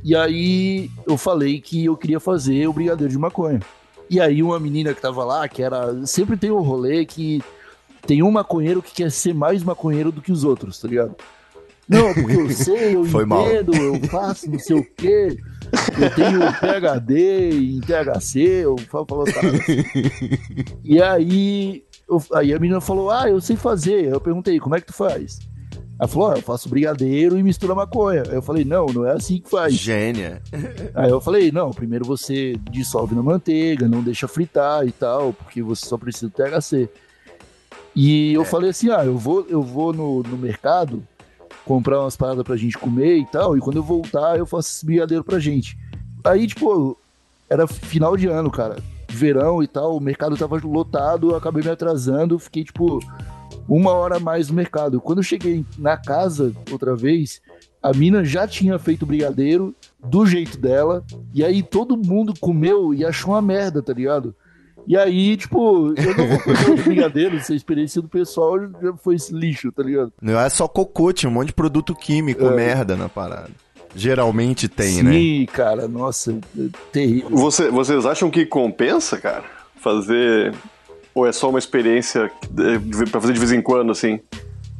E 0.02 0.14
aí 0.14 0.90
eu 1.06 1.16
falei 1.16 1.60
que 1.60 1.84
eu 1.84 1.96
queria 1.96 2.18
fazer 2.18 2.66
o 2.68 2.72
brigadeiro 2.72 3.12
de 3.12 3.18
maconha. 3.18 3.60
E 4.10 4.20
aí 4.20 4.42
uma 4.42 4.60
menina 4.60 4.92
que 4.94 5.00
tava 5.00 5.24
lá, 5.24 5.48
que 5.48 5.62
era. 5.62 6.06
Sempre 6.06 6.36
tem 6.36 6.50
um 6.50 6.60
rolê 6.60 7.04
que 7.06 7.42
tem 8.06 8.22
um 8.22 8.30
maconheiro 8.30 8.82
que 8.82 8.92
quer 8.94 9.10
ser 9.10 9.34
mais 9.34 9.62
maconheiro 9.62 10.12
do 10.12 10.20
que 10.20 10.30
os 10.32 10.44
outros, 10.44 10.78
tá 10.80 10.86
ligado? 10.88 11.14
Não, 11.88 12.14
porque 12.14 12.32
eu 12.36 12.50
sei, 12.50 12.94
eu 12.96 13.04
Foi 13.06 13.24
mal. 13.26 13.46
entendo, 13.46 13.74
eu 13.74 14.00
faço 14.08 14.50
não 14.50 14.58
sei 14.58 14.76
o 14.76 14.84
quê. 14.96 15.36
Eu 15.98 16.10
tenho 16.14 16.40
PHD 16.60 17.50
em 17.50 17.80
THC, 17.80 18.40
eu 18.40 18.76
falo, 18.90 19.06
falo 19.06 19.24
tá. 19.24 19.40
E 20.84 21.00
aí, 21.02 21.82
eu- 22.08 22.22
aí 22.34 22.52
a 22.54 22.58
menina 22.58 22.80
falou: 22.80 23.10
Ah, 23.10 23.28
eu 23.28 23.40
sei 23.40 23.56
fazer. 23.56 24.04
Eu 24.06 24.20
perguntei: 24.20 24.58
Como 24.60 24.74
é 24.76 24.80
que 24.80 24.86
tu 24.86 24.92
faz? 24.92 25.38
Ela 26.04 26.08
falou: 26.08 26.30
ah, 26.32 26.34
Eu 26.36 26.42
faço 26.42 26.68
brigadeiro 26.68 27.38
e 27.38 27.42
mistura 27.42 27.74
maconha. 27.74 28.24
Aí 28.28 28.34
eu 28.34 28.42
falei: 28.42 28.64
Não, 28.64 28.86
não 28.86 29.06
é 29.06 29.12
assim 29.12 29.40
que 29.40 29.48
faz. 29.48 29.72
Gênia. 29.72 30.42
Aí 30.94 31.10
eu 31.10 31.20
falei: 31.20 31.50
Não, 31.50 31.70
primeiro 31.70 32.04
você 32.04 32.56
dissolve 32.70 33.14
na 33.14 33.22
manteiga, 33.22 33.88
não 33.88 34.02
deixa 34.02 34.28
fritar 34.28 34.86
e 34.86 34.92
tal, 34.92 35.32
porque 35.32 35.62
você 35.62 35.86
só 35.86 35.96
precisa 35.96 36.28
do 36.28 36.34
THC. 36.34 36.88
E 37.96 38.34
eu 38.34 38.44
falei 38.44 38.70
assim: 38.70 38.90
Ah, 38.90 39.04
eu 39.04 39.16
vou, 39.16 39.46
eu 39.48 39.62
vou 39.62 39.94
no, 39.94 40.22
no 40.22 40.36
mercado 40.36 41.02
comprar 41.64 42.00
umas 42.00 42.16
paradas 42.16 42.44
pra 42.44 42.56
gente 42.56 42.76
comer 42.76 43.16
e 43.16 43.24
tal, 43.24 43.56
e 43.56 43.60
quando 43.60 43.76
eu 43.76 43.82
voltar 43.82 44.36
eu 44.36 44.44
faço 44.44 44.68
esse 44.68 44.84
brigadeiro 44.84 45.24
pra 45.24 45.38
gente. 45.38 45.78
Aí, 46.22 46.46
tipo, 46.46 46.98
era 47.48 47.66
final 47.66 48.14
de 48.14 48.26
ano, 48.26 48.50
cara. 48.50 48.76
Verão 49.08 49.62
e 49.62 49.66
tal, 49.66 49.96
o 49.96 50.00
mercado 50.00 50.36
tava 50.36 50.60
lotado, 50.62 51.30
eu 51.30 51.36
acabei 51.36 51.62
me 51.62 51.70
atrasando, 51.70 52.38
fiquei, 52.38 52.64
tipo, 52.64 53.00
uma 53.68 53.92
hora 53.92 54.16
a 54.16 54.20
mais 54.20 54.48
no 54.48 54.54
mercado. 54.54 55.00
Quando 55.00 55.18
eu 55.18 55.22
cheguei 55.24 55.64
na 55.78 55.96
casa 55.96 56.52
outra 56.70 56.94
vez, 56.94 57.40
a 57.82 57.92
mina 57.92 58.24
já 58.24 58.46
tinha 58.46 58.78
feito 58.78 59.02
o 59.02 59.06
brigadeiro 59.06 59.74
do 60.02 60.26
jeito 60.26 60.58
dela, 60.58 61.04
e 61.32 61.44
aí 61.44 61.62
todo 61.62 61.96
mundo 61.96 62.34
comeu 62.38 62.92
e 62.94 63.04
achou 63.04 63.32
uma 63.32 63.42
merda, 63.42 63.82
tá 63.82 63.92
ligado? 63.92 64.34
E 64.86 64.98
aí, 64.98 65.34
tipo, 65.36 65.94
eu 65.96 66.14
não 66.16 66.28
vou 66.28 66.38
comer 66.40 66.70
o 66.70 66.82
brigadeiro, 66.84 67.40
se 67.40 67.54
a 67.54 67.56
experiência 67.56 68.02
do 68.02 68.08
pessoal 68.08 68.58
já 68.82 68.92
foi 69.02 69.14
esse 69.14 69.32
lixo, 69.34 69.72
tá 69.72 69.82
ligado? 69.82 70.12
Não 70.20 70.38
é 70.38 70.46
só 70.50 70.68
cocô, 70.68 71.10
tinha 71.10 71.30
um 71.30 71.32
monte 71.32 71.46
de 71.48 71.52
produto 71.54 71.94
químico, 71.94 72.44
É. 72.44 72.54
merda 72.54 72.94
na 72.94 73.08
parada. 73.08 73.50
Geralmente 73.96 74.68
tem, 74.68 75.02
né? 75.02 75.12
Sim, 75.12 75.46
cara, 75.52 75.88
nossa, 75.88 76.32
é 76.58 76.66
terrível. 76.92 77.30
Você- 77.30 77.70
vocês 77.70 78.04
acham 78.04 78.30
que 78.30 78.44
compensa, 78.44 79.16
cara? 79.18 79.44
Fazer. 79.76 80.52
Ou 81.14 81.26
é 81.26 81.32
só 81.32 81.48
uma 81.48 81.58
experiência 81.58 82.30
de- 82.50 82.78
pra 83.10 83.20
fazer 83.20 83.32
de 83.32 83.38
vez 83.38 83.52
em 83.52 83.62
quando, 83.62 83.92
assim? 83.92 84.18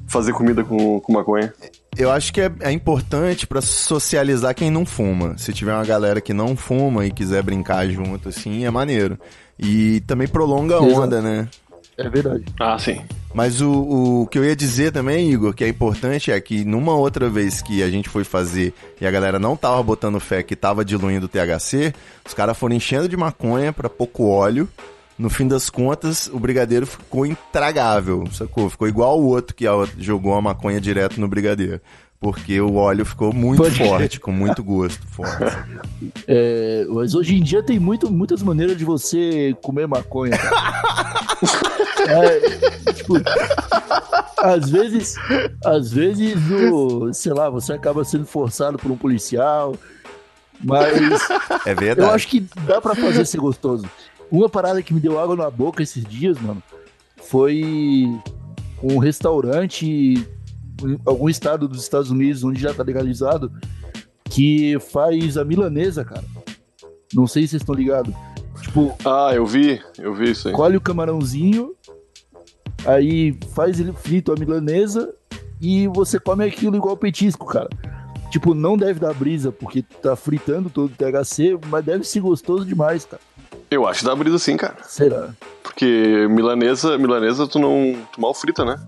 Fazer 0.08 0.32
comida 0.32 0.62
com, 0.64 1.00
com 1.00 1.12
maconha? 1.12 1.52
Eu 1.96 2.10
acho 2.10 2.32
que 2.32 2.40
é, 2.40 2.50
é 2.60 2.72
importante 2.72 3.46
pra 3.46 3.60
socializar 3.60 4.54
quem 4.54 4.70
não 4.70 4.84
fuma. 4.84 5.38
Se 5.38 5.52
tiver 5.52 5.72
uma 5.72 5.84
galera 5.84 6.20
que 6.20 6.34
não 6.34 6.56
fuma 6.56 7.06
e 7.06 7.10
quiser 7.12 7.42
brincar 7.42 7.88
junto, 7.88 8.28
assim, 8.28 8.64
é 8.64 8.70
maneiro. 8.70 9.18
E 9.58 10.00
também 10.00 10.26
prolonga 10.26 10.76
a 10.76 10.80
onda, 10.80 11.22
né? 11.22 11.48
É 11.96 12.08
verdade. 12.08 12.44
Ah, 12.58 12.76
sim. 12.76 13.00
Mas 13.32 13.60
o, 13.60 14.22
o 14.22 14.26
que 14.26 14.36
eu 14.36 14.44
ia 14.44 14.56
dizer 14.56 14.90
também, 14.90 15.30
Igor, 15.30 15.54
que 15.54 15.62
é 15.62 15.68
importante 15.68 16.32
é 16.32 16.40
que 16.40 16.64
numa 16.64 16.94
outra 16.96 17.30
vez 17.30 17.62
que 17.62 17.82
a 17.84 17.88
gente 17.90 18.08
foi 18.08 18.24
fazer 18.24 18.74
e 19.00 19.06
a 19.06 19.10
galera 19.12 19.38
não 19.38 19.56
tava 19.56 19.80
botando 19.82 20.18
fé 20.18 20.42
que 20.42 20.56
tava 20.56 20.84
diluindo 20.84 21.26
o 21.26 21.28
THC, 21.28 21.94
os 22.26 22.34
caras 22.34 22.58
foram 22.58 22.74
enchendo 22.74 23.08
de 23.08 23.16
maconha 23.16 23.72
pra 23.72 23.88
pouco 23.88 24.26
óleo. 24.26 24.68
No 25.18 25.30
fim 25.30 25.46
das 25.46 25.70
contas, 25.70 26.28
o 26.32 26.38
brigadeiro 26.40 26.86
ficou 26.86 27.24
intragável, 27.24 28.24
sacou? 28.32 28.68
Ficou 28.68 28.88
igual 28.88 29.20
o 29.20 29.26
outro 29.26 29.54
que 29.54 29.64
jogou 29.98 30.34
a 30.34 30.42
maconha 30.42 30.80
direto 30.80 31.20
no 31.20 31.28
brigadeiro. 31.28 31.80
Porque 32.20 32.58
o 32.58 32.76
óleo 32.76 33.04
ficou 33.04 33.32
muito 33.34 33.62
Pode 33.62 33.76
forte, 33.76 34.18
com 34.18 34.32
muito 34.32 34.64
gosto 34.64 35.06
forte. 35.08 35.56
É, 36.26 36.86
mas 36.88 37.14
hoje 37.14 37.36
em 37.36 37.42
dia 37.42 37.62
tem 37.62 37.78
muito, 37.78 38.10
muitas 38.10 38.42
maneiras 38.42 38.78
de 38.78 38.84
você 38.84 39.54
comer 39.62 39.86
maconha. 39.86 40.32
É, 42.06 42.92
tipo, 42.92 43.14
às 44.36 44.68
vezes, 44.68 45.14
às 45.64 45.90
vezes, 45.90 46.34
o, 46.70 47.10
sei 47.14 47.32
lá, 47.32 47.48
você 47.48 47.72
acaba 47.72 48.04
sendo 48.04 48.26
forçado 48.26 48.76
por 48.76 48.90
um 48.90 48.96
policial, 48.96 49.74
mas 50.62 51.20
É 51.64 51.74
verdade. 51.74 52.06
eu 52.06 52.14
acho 52.14 52.28
que 52.28 52.40
dá 52.66 52.78
pra 52.78 52.94
fazer 52.94 53.24
ser 53.24 53.38
gostoso. 53.38 53.88
Uma 54.30 54.48
parada 54.48 54.82
que 54.82 54.92
me 54.92 55.00
deu 55.00 55.18
água 55.18 55.36
na 55.36 55.50
boca 55.50 55.82
esses 55.82 56.04
dias, 56.04 56.38
mano, 56.40 56.62
foi 57.22 58.08
um 58.82 58.98
restaurante 58.98 59.86
em 59.86 60.98
algum 61.06 61.28
estado 61.28 61.68
dos 61.68 61.82
Estados 61.82 62.10
Unidos 62.10 62.42
onde 62.44 62.60
já 62.60 62.74
tá 62.74 62.82
legalizado 62.82 63.50
que 64.24 64.78
faz 64.92 65.36
a 65.36 65.44
milanesa, 65.44 66.04
cara. 66.04 66.24
Não 67.14 67.26
sei 67.26 67.42
se 67.42 67.50
vocês 67.50 67.62
estão 67.62 67.74
ligados. 67.74 68.12
Tipo, 68.60 68.96
Ah, 69.04 69.30
eu 69.34 69.46
vi, 69.46 69.80
eu 69.98 70.14
vi 70.14 70.30
isso 70.32 70.48
aí. 70.48 70.54
colhe 70.54 70.76
o 70.76 70.80
camarãozinho, 70.80 71.74
aí 72.84 73.38
faz 73.54 73.78
ele 73.78 73.92
frito 73.92 74.32
a 74.32 74.36
milanesa 74.36 75.14
e 75.60 75.86
você 75.88 76.18
come 76.18 76.44
aquilo 76.44 76.76
igual 76.76 76.96
petisco, 76.96 77.46
cara. 77.46 77.68
Tipo, 78.30 78.52
não 78.52 78.76
deve 78.76 78.98
dar 78.98 79.14
brisa, 79.14 79.52
porque 79.52 79.82
tá 79.82 80.16
fritando 80.16 80.68
todo 80.68 80.90
o 80.90 80.96
THC, 80.96 81.56
mas 81.68 81.84
deve 81.84 82.02
ser 82.04 82.20
gostoso 82.20 82.64
demais, 82.64 83.04
cara. 83.04 83.22
Eu 83.70 83.86
acho 83.86 84.00
que 84.00 84.06
dá 84.06 84.14
brisa 84.14 84.38
sim, 84.38 84.56
cara. 84.56 84.76
Será? 84.84 85.30
Porque 85.62 86.26
milanesa, 86.30 86.96
milanesa 86.98 87.46
tu 87.46 87.58
não. 87.58 87.96
Tu 88.12 88.20
mal 88.20 88.34
frita, 88.34 88.64
né? 88.64 88.78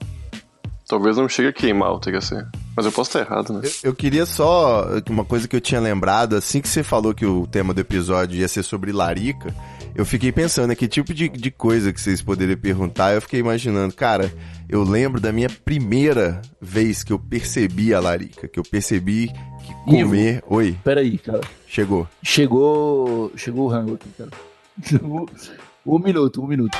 Talvez 0.88 1.16
não 1.16 1.28
chegue 1.28 1.48
a 1.48 1.52
queimar 1.52 1.92
o 1.92 1.98
THC. 1.98 2.46
Mas 2.76 2.86
eu 2.86 2.92
posso 2.92 3.08
estar 3.10 3.20
errado, 3.20 3.52
né? 3.52 3.62
Eu 3.82 3.92
queria 3.94 4.24
só 4.24 4.86
uma 5.08 5.24
coisa 5.24 5.48
que 5.48 5.56
eu 5.56 5.60
tinha 5.60 5.80
lembrado, 5.80 6.36
assim 6.36 6.60
que 6.60 6.68
você 6.68 6.82
falou 6.82 7.12
que 7.12 7.26
o 7.26 7.46
tema 7.46 7.74
do 7.74 7.80
episódio 7.80 8.38
ia 8.38 8.46
ser 8.46 8.62
sobre 8.62 8.92
larica, 8.92 9.52
eu 9.96 10.04
fiquei 10.04 10.30
pensando, 10.30 10.68
né, 10.68 10.74
que 10.74 10.86
tipo 10.86 11.14
de, 11.14 11.28
de 11.28 11.50
coisa 11.50 11.90
que 11.90 12.00
vocês 12.00 12.20
poderiam 12.20 12.58
perguntar, 12.58 13.14
eu 13.14 13.22
fiquei 13.22 13.40
imaginando, 13.40 13.94
cara, 13.94 14.30
eu 14.68 14.84
lembro 14.84 15.20
da 15.20 15.32
minha 15.32 15.48
primeira 15.48 16.42
vez 16.60 17.02
que 17.02 17.12
eu 17.12 17.18
percebi 17.18 17.94
a 17.94 17.98
larica, 17.98 18.46
que 18.46 18.60
eu 18.60 18.62
percebi 18.62 19.32
que 19.64 19.74
comer... 19.86 20.44
Oi, 20.46 20.76
Pera 20.84 21.00
aí, 21.00 21.16
cara. 21.16 21.40
chegou. 21.66 22.06
Chegou. 22.22 23.32
Chegou 23.34 23.64
o 23.64 23.68
rango 23.68 23.94
aqui, 23.94 24.10
cara. 24.18 24.30
Um 25.86 25.98
minuto, 25.98 26.42
um 26.42 26.46
minuto. 26.46 26.76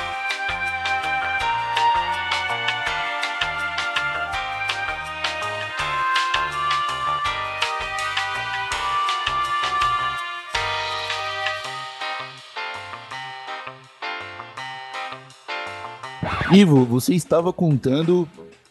Ivo, 16.53 16.85
você 16.85 17.13
estava 17.13 17.51
contando 17.51 18.27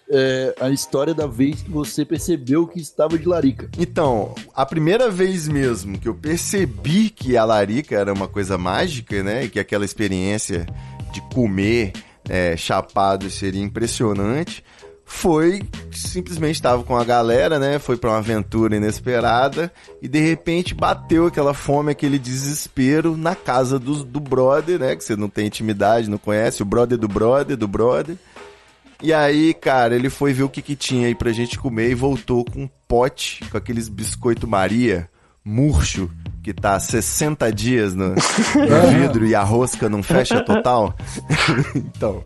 é, 0.08 0.54
a 0.60 0.70
história 0.70 1.14
da 1.14 1.26
vez 1.26 1.62
que 1.62 1.70
você 1.70 2.04
percebeu 2.04 2.66
que 2.66 2.80
estava 2.80 3.18
de 3.18 3.26
larica. 3.26 3.68
Então, 3.78 4.34
a 4.54 4.64
primeira 4.64 5.10
vez 5.10 5.48
mesmo 5.48 5.98
que 5.98 6.08
eu 6.08 6.14
percebi 6.14 7.10
que 7.10 7.36
a 7.36 7.44
larica 7.44 7.96
era 7.96 8.12
uma 8.12 8.28
coisa 8.28 8.56
mágica, 8.56 9.22
né? 9.22 9.44
E 9.44 9.48
que 9.48 9.58
aquela 9.58 9.84
experiência 9.84 10.66
de 11.12 11.20
comer 11.32 11.92
é, 12.28 12.56
chapado 12.56 13.30
seria 13.30 13.62
impressionante, 13.62 14.64
foi 15.08 15.62
simplesmente 15.92 16.56
estava 16.56 16.82
com 16.82 16.96
a 16.96 17.04
galera, 17.04 17.58
né? 17.58 17.78
Foi 17.78 17.96
para 17.96 18.10
uma 18.10 18.18
aventura 18.18 18.76
inesperada 18.76 19.72
e 20.02 20.08
de 20.08 20.18
repente 20.18 20.74
bateu 20.74 21.26
aquela 21.26 21.54
fome, 21.54 21.92
aquele 21.92 22.18
desespero 22.18 23.16
na 23.16 23.34
casa 23.36 23.78
do, 23.78 24.04
do 24.04 24.18
brother, 24.18 24.80
né? 24.80 24.96
Que 24.96 25.04
você 25.04 25.14
não 25.14 25.28
tem 25.28 25.46
intimidade, 25.46 26.10
não 26.10 26.18
conhece, 26.18 26.60
o 26.60 26.66
brother 26.66 26.98
do 26.98 27.08
brother, 27.08 27.56
do 27.56 27.68
brother. 27.68 28.16
E 29.02 29.12
aí, 29.12 29.52
cara, 29.54 29.94
ele 29.94 30.08
foi 30.08 30.32
ver 30.32 30.44
o 30.44 30.48
que, 30.48 30.62
que 30.62 30.74
tinha 30.74 31.06
aí 31.06 31.14
pra 31.14 31.32
gente 31.32 31.58
comer 31.58 31.90
e 31.90 31.94
voltou 31.94 32.44
com 32.44 32.62
um 32.62 32.70
pote 32.88 33.44
com 33.50 33.56
aqueles 33.56 33.88
biscoito 33.88 34.46
Maria 34.46 35.08
murcho 35.46 36.10
que 36.42 36.52
tá 36.52 36.78
60 36.78 37.52
dias 37.52 37.94
no, 37.94 38.08
no 38.10 38.14
vidro 38.90 39.24
e 39.24 39.34
a 39.34 39.42
rosca 39.42 39.88
não 39.88 40.02
fecha 40.02 40.40
total. 40.40 40.94
então, 41.74 42.22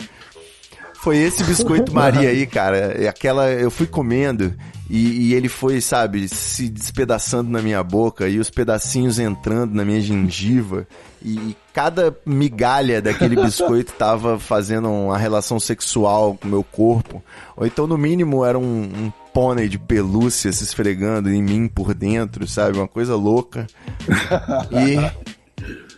foi 1.02 1.16
esse 1.18 1.42
biscoito 1.44 1.94
Maria 1.94 2.28
aí, 2.28 2.46
cara. 2.46 3.08
Aquela 3.08 3.50
eu 3.50 3.70
fui 3.70 3.86
comendo 3.86 4.54
e, 4.88 5.28
e, 5.28 5.34
ele 5.34 5.48
foi, 5.48 5.80
sabe, 5.80 6.28
se 6.28 6.68
despedaçando 6.68 7.48
na 7.48 7.62
minha 7.62 7.80
boca 7.82 8.28
e 8.28 8.40
os 8.40 8.50
pedacinhos 8.50 9.20
entrando 9.20 9.72
na 9.72 9.84
minha 9.84 10.00
gengiva. 10.00 10.86
E, 11.22 11.34
e 11.34 11.56
cada 11.72 12.14
migalha 12.26 13.00
daquele 13.00 13.36
biscoito 13.40 13.92
tava 13.92 14.38
fazendo 14.38 14.90
uma 14.90 15.16
relação 15.16 15.60
sexual 15.60 16.34
com 16.34 16.48
o 16.48 16.50
meu 16.50 16.64
corpo. 16.64 17.22
Ou 17.56 17.64
então, 17.64 17.86
no 17.86 17.96
mínimo, 17.96 18.44
era 18.44 18.58
um, 18.58 18.82
um 18.82 19.12
pônei 19.32 19.68
de 19.68 19.78
pelúcia 19.78 20.52
se 20.52 20.64
esfregando 20.64 21.30
em 21.30 21.40
mim 21.40 21.68
por 21.68 21.94
dentro, 21.94 22.48
sabe? 22.48 22.76
Uma 22.76 22.88
coisa 22.88 23.14
louca. 23.14 23.66
E. 24.72 25.30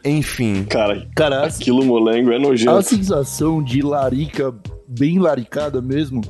Enfim. 0.04 0.64
Cara, 0.64 1.06
Cara, 1.14 1.46
aquilo 1.46 1.84
molengo 1.84 2.32
é 2.32 2.38
nojento. 2.38 2.72
A 2.72 2.82
sensação 2.82 3.62
de 3.62 3.80
larica, 3.80 4.52
bem 4.98 5.18
laricada 5.18 5.80
mesmo, 5.80 6.20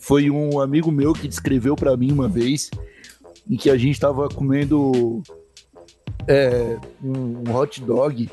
foi 0.00 0.30
um 0.30 0.60
amigo 0.60 0.90
meu 0.90 1.12
que 1.12 1.28
descreveu 1.28 1.76
para 1.76 1.96
mim 1.96 2.12
uma 2.12 2.28
vez, 2.28 2.70
em 3.48 3.56
que 3.56 3.70
a 3.70 3.76
gente 3.76 3.98
tava 3.98 4.28
comendo 4.28 5.22
é, 6.26 6.78
um 7.02 7.54
hot 7.54 7.80
dog. 7.82 8.30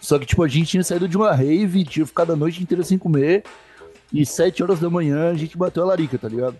Só 0.00 0.18
que, 0.18 0.26
tipo, 0.26 0.42
a 0.42 0.48
gente 0.48 0.68
tinha 0.70 0.84
saído 0.84 1.08
de 1.08 1.16
uma 1.16 1.32
rave, 1.32 1.84
tinha 1.84 2.06
ficado 2.06 2.32
a 2.32 2.36
noite 2.36 2.62
inteira 2.62 2.82
sem 2.84 2.96
comer, 2.96 3.44
e 4.12 4.24
sete 4.24 4.62
horas 4.62 4.80
da 4.80 4.88
manhã 4.88 5.30
a 5.30 5.34
gente 5.34 5.56
bateu 5.58 5.82
a 5.82 5.86
larica, 5.86 6.16
tá 6.18 6.28
ligado? 6.28 6.56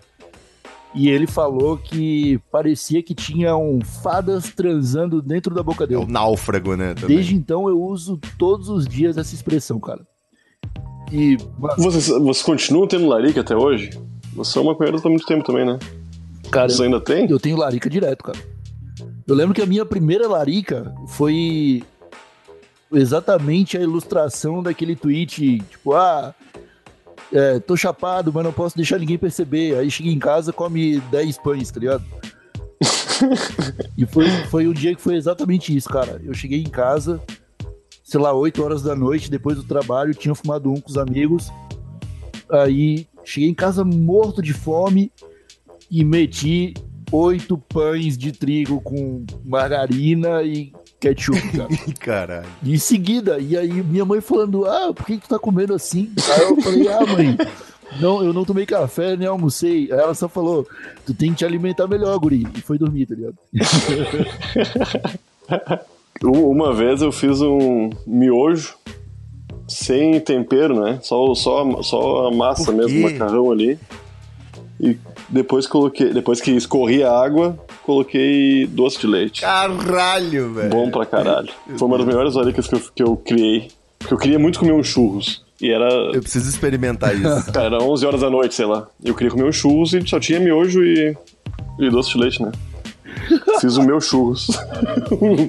E 0.93 1.07
ele 1.09 1.27
falou 1.27 1.77
que 1.77 2.39
parecia 2.51 3.01
que 3.03 3.13
tinham 3.13 3.79
fadas 4.01 4.49
transando 4.49 5.21
dentro 5.21 5.53
da 5.53 5.61
boca 5.61 5.83
É 5.83 5.87
dele. 5.87 6.03
o 6.03 6.07
náufrago, 6.07 6.75
né? 6.75 6.93
Também. 6.95 7.15
Desde 7.15 7.35
então 7.35 7.69
eu 7.69 7.79
uso 7.79 8.19
todos 8.37 8.69
os 8.69 8.87
dias 8.87 9.17
essa 9.17 9.35
expressão, 9.35 9.79
cara. 9.79 10.05
E, 11.11 11.37
Vocês, 11.77 12.07
vocês 12.07 12.41
continuam 12.41 12.87
tendo 12.87 13.07
larica 13.07 13.41
até 13.41 13.55
hoje? 13.55 13.89
Você 14.33 14.57
é 14.57 14.61
uma 14.61 14.71
maconheiro 14.71 15.01
há 15.03 15.09
muito 15.09 15.25
tempo 15.25 15.43
também, 15.43 15.65
né? 15.65 15.77
cara, 16.51 16.69
Você 16.69 16.83
ainda 16.83 16.99
tem? 16.99 17.29
eu 17.29 17.39
tenho 17.39 17.57
larica 17.57 17.89
direto, 17.89 18.23
cara. 18.23 18.37
Eu 19.27 19.35
lembro 19.35 19.53
que 19.53 19.61
a 19.61 19.65
minha 19.65 19.85
primeira 19.85 20.27
larica 20.27 20.93
foi 21.07 21.83
exatamente 22.91 23.77
a 23.77 23.81
ilustração 23.81 24.63
daquele 24.63 24.95
tweet, 24.95 25.59
tipo, 25.69 25.93
ah, 25.93 26.33
é, 27.31 27.59
tô 27.59 27.77
chapado, 27.77 28.31
mas 28.33 28.43
não 28.43 28.51
posso 28.51 28.75
deixar 28.75 28.97
ninguém 28.97 29.17
perceber. 29.17 29.77
Aí 29.77 29.91
cheguei 29.91 30.11
em 30.11 30.19
casa, 30.19 30.51
come 30.51 30.99
10 31.11 31.37
pães, 31.39 31.69
tá 31.69 31.79
ligado? 31.79 32.03
e 33.97 34.05
foi, 34.05 34.27
foi 34.49 34.67
um 34.67 34.73
dia 34.73 34.95
que 34.95 35.01
foi 35.01 35.15
exatamente 35.15 35.75
isso, 35.75 35.89
cara. 35.89 36.19
Eu 36.23 36.33
cheguei 36.33 36.59
em 36.61 36.69
casa, 36.69 37.21
sei 38.09 38.19
lá, 38.19 38.33
8 38.33 38.63
horas 38.63 38.81
da 38.81 38.95
noite, 38.95 39.29
depois 39.29 39.55
do 39.55 39.63
trabalho, 39.63 40.15
tinha 40.15 40.33
fumado 40.33 40.71
um 40.71 40.81
com 40.81 40.89
os 40.89 40.97
amigos. 40.97 41.51
Aí 42.49 43.05
cheguei 43.23 43.49
em 43.49 43.53
casa 43.53 43.85
morto 43.85 44.41
de 44.41 44.51
fome 44.51 45.11
e 45.91 46.03
meti 46.03 46.73
oito 47.11 47.55
pães 47.55 48.17
de 48.17 48.31
trigo 48.31 48.81
com 48.81 49.23
margarina 49.45 50.41
e 50.41 50.73
ketchup, 50.99 51.39
cara. 51.51 51.69
Caralho. 51.99 52.49
Em 52.63 52.79
seguida, 52.79 53.37
e 53.37 53.55
aí 53.55 53.83
minha 53.83 54.05
mãe 54.05 54.21
falando, 54.21 54.65
ah, 54.65 54.91
por 54.91 55.05
que, 55.05 55.17
que 55.17 55.27
tu 55.27 55.29
tá 55.29 55.37
comendo 55.37 55.75
assim? 55.75 56.11
Aí 56.31 56.41
eu 56.41 56.59
falei, 56.61 56.87
ah, 56.87 57.05
mãe, 57.05 57.37
não, 58.01 58.23
eu 58.23 58.33
não 58.33 58.43
tomei 58.43 58.65
café, 58.65 59.15
nem 59.15 59.27
almocei. 59.27 59.91
Aí 59.91 59.99
ela 59.99 60.15
só 60.15 60.27
falou, 60.27 60.67
tu 61.05 61.13
tem 61.13 61.29
que 61.29 61.37
te 61.37 61.45
alimentar 61.45 61.87
melhor, 61.87 62.17
guri. 62.17 62.47
E 62.55 62.61
foi 62.61 62.79
dormir, 62.79 63.05
tá 63.05 63.13
ligado? 63.13 63.37
Um- 66.23 66.49
Uma 66.49 66.73
vez 66.73 67.01
eu 67.01 67.11
fiz 67.11 67.41
um 67.41 67.89
miojo 68.05 68.75
sem 69.67 70.19
tempero, 70.19 70.79
né? 70.79 70.99
Só, 71.01 71.33
só, 71.35 71.81
só 71.83 72.27
a 72.27 72.31
massa 72.31 72.71
mesmo, 72.71 73.01
macarrão 73.01 73.51
ali. 73.51 73.77
E 74.79 74.97
depois 75.27 75.67
coloquei, 75.67 76.11
depois 76.13 76.39
que 76.41 76.51
escorri 76.51 77.03
a 77.03 77.11
água, 77.11 77.57
coloquei 77.83 78.65
doce 78.67 78.99
de 78.99 79.07
leite. 79.07 79.41
Caralho, 79.41 80.53
velho. 80.53 80.69
Bom 80.69 80.89
pra 80.89 81.05
caralho. 81.05 81.49
Foi 81.77 81.87
uma 81.87 81.97
das 81.97 82.07
melhores 82.07 82.33
laricas 82.35 82.67
que 82.67 82.75
eu, 82.75 82.79
que 82.95 83.03
eu 83.03 83.15
criei. 83.17 83.67
Porque 83.99 84.13
eu 84.13 84.17
queria 84.17 84.39
muito 84.39 84.59
comer 84.59 84.71
um 84.73 84.83
churros. 84.83 85.43
E 85.61 85.69
era. 85.69 85.89
Eu 86.13 86.21
preciso 86.21 86.49
experimentar 86.49 87.13
isso. 87.13 87.51
Cara, 87.51 87.65
era 87.75 87.83
11 87.83 88.05
horas 88.05 88.21
da 88.21 88.29
noite, 88.29 88.55
sei 88.55 88.65
lá. 88.65 88.87
Eu 89.03 89.13
queria 89.13 89.29
comer 89.29 89.43
um 89.43 89.51
churros 89.51 89.93
e 89.93 90.01
só 90.07 90.17
tinha 90.19 90.39
miojo 90.39 90.81
e, 90.81 91.15
e 91.79 91.89
doce 91.89 92.11
de 92.13 92.17
leite, 92.17 92.41
né? 92.41 92.51
Fiz 93.59 93.77
o 93.77 93.83
meu 93.83 93.99
churros. 93.99 94.47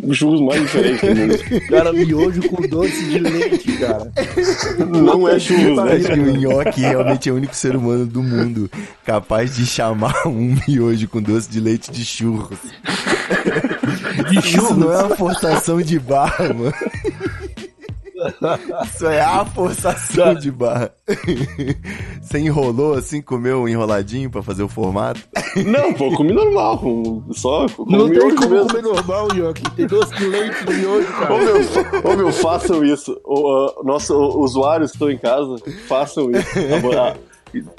o 0.02 0.12
churros 0.14 0.40
mais 0.40 0.62
diferente 0.62 1.06
do 1.06 1.14
mundo. 1.14 1.68
Cara, 1.68 1.92
miojo 1.92 2.48
com 2.48 2.62
doce 2.68 3.04
de 3.04 3.18
leite, 3.18 3.72
cara. 3.78 4.12
Não 4.88 5.28
é 5.28 5.38
churros, 5.38 5.84
né? 5.84 5.98
Que 5.98 6.20
o 6.20 6.36
nhoque 6.36 6.80
realmente 6.80 7.28
é 7.28 7.32
o 7.32 7.36
único 7.36 7.54
ser 7.54 7.76
humano 7.76 8.06
do 8.06 8.22
mundo 8.22 8.70
capaz 9.04 9.56
de 9.56 9.66
chamar 9.66 10.26
um 10.26 10.56
miojo 10.66 11.08
com 11.08 11.20
doce 11.20 11.48
de 11.50 11.60
leite 11.60 11.90
de 11.90 12.04
churros. 12.04 12.58
Isso 14.32 14.74
não 14.74 14.92
é 14.92 15.02
uma 15.02 15.16
forçação 15.16 15.80
de 15.80 15.98
barra, 15.98 16.52
mano. 16.52 16.74
Isso 18.84 19.06
é 19.06 19.20
a 19.20 19.44
forçação 19.44 20.34
de 20.34 20.50
barra. 20.50 20.90
Você 22.20 22.38
enrolou 22.38 22.94
assim, 22.94 23.20
comeu 23.20 23.62
um 23.62 23.68
enroladinho 23.68 24.30
pra 24.30 24.42
fazer 24.42 24.62
o 24.62 24.68
formato? 24.68 25.20
Não, 25.66 25.92
pô, 25.92 26.06
eu 26.10 26.16
comi 26.16 26.32
normal. 26.32 26.80
Só 27.32 27.66
com 27.68 27.84
Não 27.86 28.08
tem 28.08 28.18
como 28.36 28.66
comer 28.66 28.82
normal, 28.82 29.28
Yoki. 29.34 29.70
Tem 29.72 29.86
doce 29.86 30.14
de 30.14 30.26
leite 30.26 30.64
no 30.66 30.72
miojo, 30.72 31.08
Ô 31.08 31.12
cara. 31.18 31.36
meu, 31.38 31.64
fa- 31.64 32.08
ô, 32.08 32.16
meu, 32.16 32.32
façam 32.32 32.84
isso. 32.84 33.20
Uh, 33.24 33.84
nossos 33.84 34.10
usuários 34.34 34.90
que 34.92 34.96
estão 34.96 35.10
em 35.10 35.18
casa, 35.18 35.56
façam 35.88 36.30
isso. 36.30 36.48
Ah, 36.98 37.14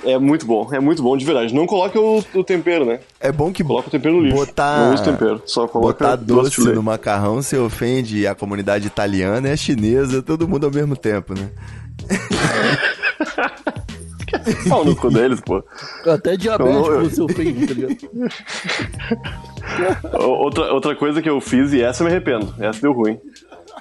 É 0.03 0.17
muito 0.17 0.45
bom, 0.45 0.67
é 0.73 0.79
muito 0.79 1.01
bom 1.01 1.15
de 1.15 1.23
verdade. 1.25 1.53
Não 1.53 1.65
coloque 1.65 1.97
o, 1.97 2.23
o 2.34 2.43
tempero, 2.43 2.84
né? 2.86 2.99
É 3.19 3.31
bom 3.31 3.51
que 3.53 3.63
Coloca 3.63 3.88
o 3.88 3.91
tempero 3.91 4.15
no 4.15 4.21
lixo. 4.21 4.36
Botar- 4.36 4.88
Não 4.88 4.93
usa 4.93 5.03
tempero, 5.03 5.41
só 5.45 5.67
coloca 5.67 5.93
botar 5.93 6.15
doce 6.17 6.60
leite. 6.62 6.75
no 6.75 6.84
macarrão 6.84 7.41
se 7.41 7.55
ofende 7.57 8.27
a 8.27 8.36
comunidade 8.36 8.86
italiana 8.88 9.47
e 9.47 9.51
a 9.51 9.57
chinesa, 9.57 10.21
todo 10.21 10.47
mundo 10.47 10.65
ao 10.65 10.71
mesmo 10.71 10.95
tempo, 10.95 11.34
né? 11.34 11.49
Pau 14.69 14.86
no 14.86 14.95
cu 14.95 15.10
deles, 15.12 15.41
pô. 15.41 15.63
Até 16.05 16.38
diabético 16.38 16.86
Eu- 16.88 17.01
eu- 17.01 17.10
você 17.10 17.21
ofende, 17.21 17.67
tá 17.67 17.73
ligado? 17.73 17.97
Outra, 20.19 20.73
outra 20.73 20.95
coisa 20.95 21.21
que 21.21 21.29
eu 21.29 21.39
fiz, 21.39 21.71
e 21.73 21.81
essa 21.81 22.03
eu 22.03 22.07
me 22.07 22.12
arrependo, 22.12 22.53
essa 22.60 22.81
deu 22.81 22.91
ruim. 22.93 23.17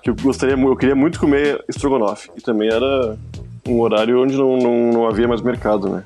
Que 0.02 0.10
eu 0.10 0.14
gostaria 0.14 0.54
eu 0.56 0.76
queria 0.76 0.94
muito 0.94 1.18
comer 1.18 1.62
estrogonofe. 1.68 2.30
E 2.36 2.40
também 2.40 2.68
era 2.68 3.16
um 3.70 3.80
horário 3.80 4.22
onde 4.22 4.36
não, 4.36 4.56
não, 4.56 4.92
não 4.92 5.06
havia 5.08 5.28
mais 5.28 5.40
mercado, 5.40 5.88
né? 5.88 6.04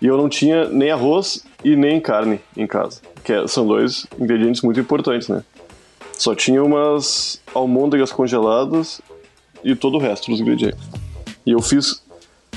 E 0.00 0.06
eu 0.06 0.16
não 0.16 0.28
tinha 0.28 0.68
nem 0.68 0.90
arroz 0.90 1.44
e 1.64 1.76
nem 1.76 2.00
carne 2.00 2.40
em 2.56 2.66
casa. 2.66 3.00
Que 3.22 3.32
é- 3.32 3.46
são 3.46 3.66
dois 3.66 4.06
ingredientes 4.18 4.62
muito 4.62 4.80
importantes, 4.80 5.28
né? 5.28 5.42
Só 6.16 6.34
tinha 6.34 6.62
umas 6.62 7.40
almôndegas 7.54 8.12
congeladas 8.12 9.00
e 9.62 9.74
todo 9.74 9.96
o 9.96 10.00
resto 10.00 10.30
dos 10.30 10.40
ingredientes. 10.40 10.80
E 11.46 11.52
eu 11.52 11.60
fiz 11.60 12.02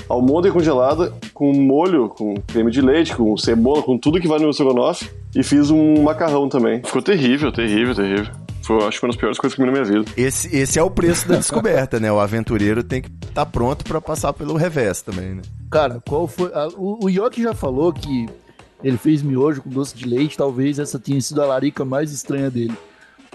almôndega 0.09 0.53
congelada 0.53 1.13
com 1.33 1.53
molho, 1.53 2.09
com 2.09 2.35
creme 2.47 2.71
de 2.71 2.81
leite, 2.81 3.15
com 3.15 3.35
cebola, 3.37 3.81
com 3.81 3.97
tudo 3.97 4.19
que 4.19 4.27
vai 4.27 4.39
no 4.39 4.49
estrogonofe. 4.49 5.09
E 5.35 5.43
fiz 5.43 5.69
um 5.69 6.03
macarrão 6.03 6.47
também. 6.47 6.81
Ficou 6.83 7.01
terrível, 7.01 7.51
terrível, 7.51 7.95
terrível. 7.95 8.42
Foi, 8.63 8.83
acho 8.85 8.99
que 8.99 9.05
uma 9.05 9.11
das 9.11 9.19
piores 9.19 9.37
coisas 9.37 9.55
que 9.55 9.61
eu 9.61 9.65
comi 9.65 9.77
na 9.77 9.83
minha 9.85 9.99
vida. 9.99 10.11
Esse, 10.15 10.55
esse 10.55 10.79
é 10.79 10.83
o 10.83 10.89
preço 10.89 11.27
da 11.27 11.35
descoberta, 11.35 11.99
né? 11.99 12.11
O 12.11 12.19
aventureiro 12.19 12.83
tem 12.83 13.01
que 13.01 13.09
estar 13.27 13.45
pronto 13.45 13.83
pra 13.83 13.99
passar 13.99 14.31
pelo 14.33 14.55
revés 14.55 15.01
também, 15.01 15.35
né? 15.35 15.41
Cara, 15.69 16.01
qual 16.07 16.27
foi. 16.27 16.51
a- 16.53 16.69
o, 16.75 17.05
o 17.05 17.09
Yoki 17.09 17.41
já 17.43 17.53
falou 17.53 17.91
que 17.91 18.25
ele 18.83 18.97
fez 18.97 19.21
miojo 19.21 19.61
com 19.61 19.69
doce 19.69 19.95
de 19.95 20.05
leite, 20.07 20.37
talvez 20.37 20.79
essa 20.79 20.97
tenha 20.99 21.19
sido 21.21 21.41
a 21.41 21.45
larica 21.45 21.83
mais 21.83 22.11
estranha 22.11 22.49
dele. 22.49 22.73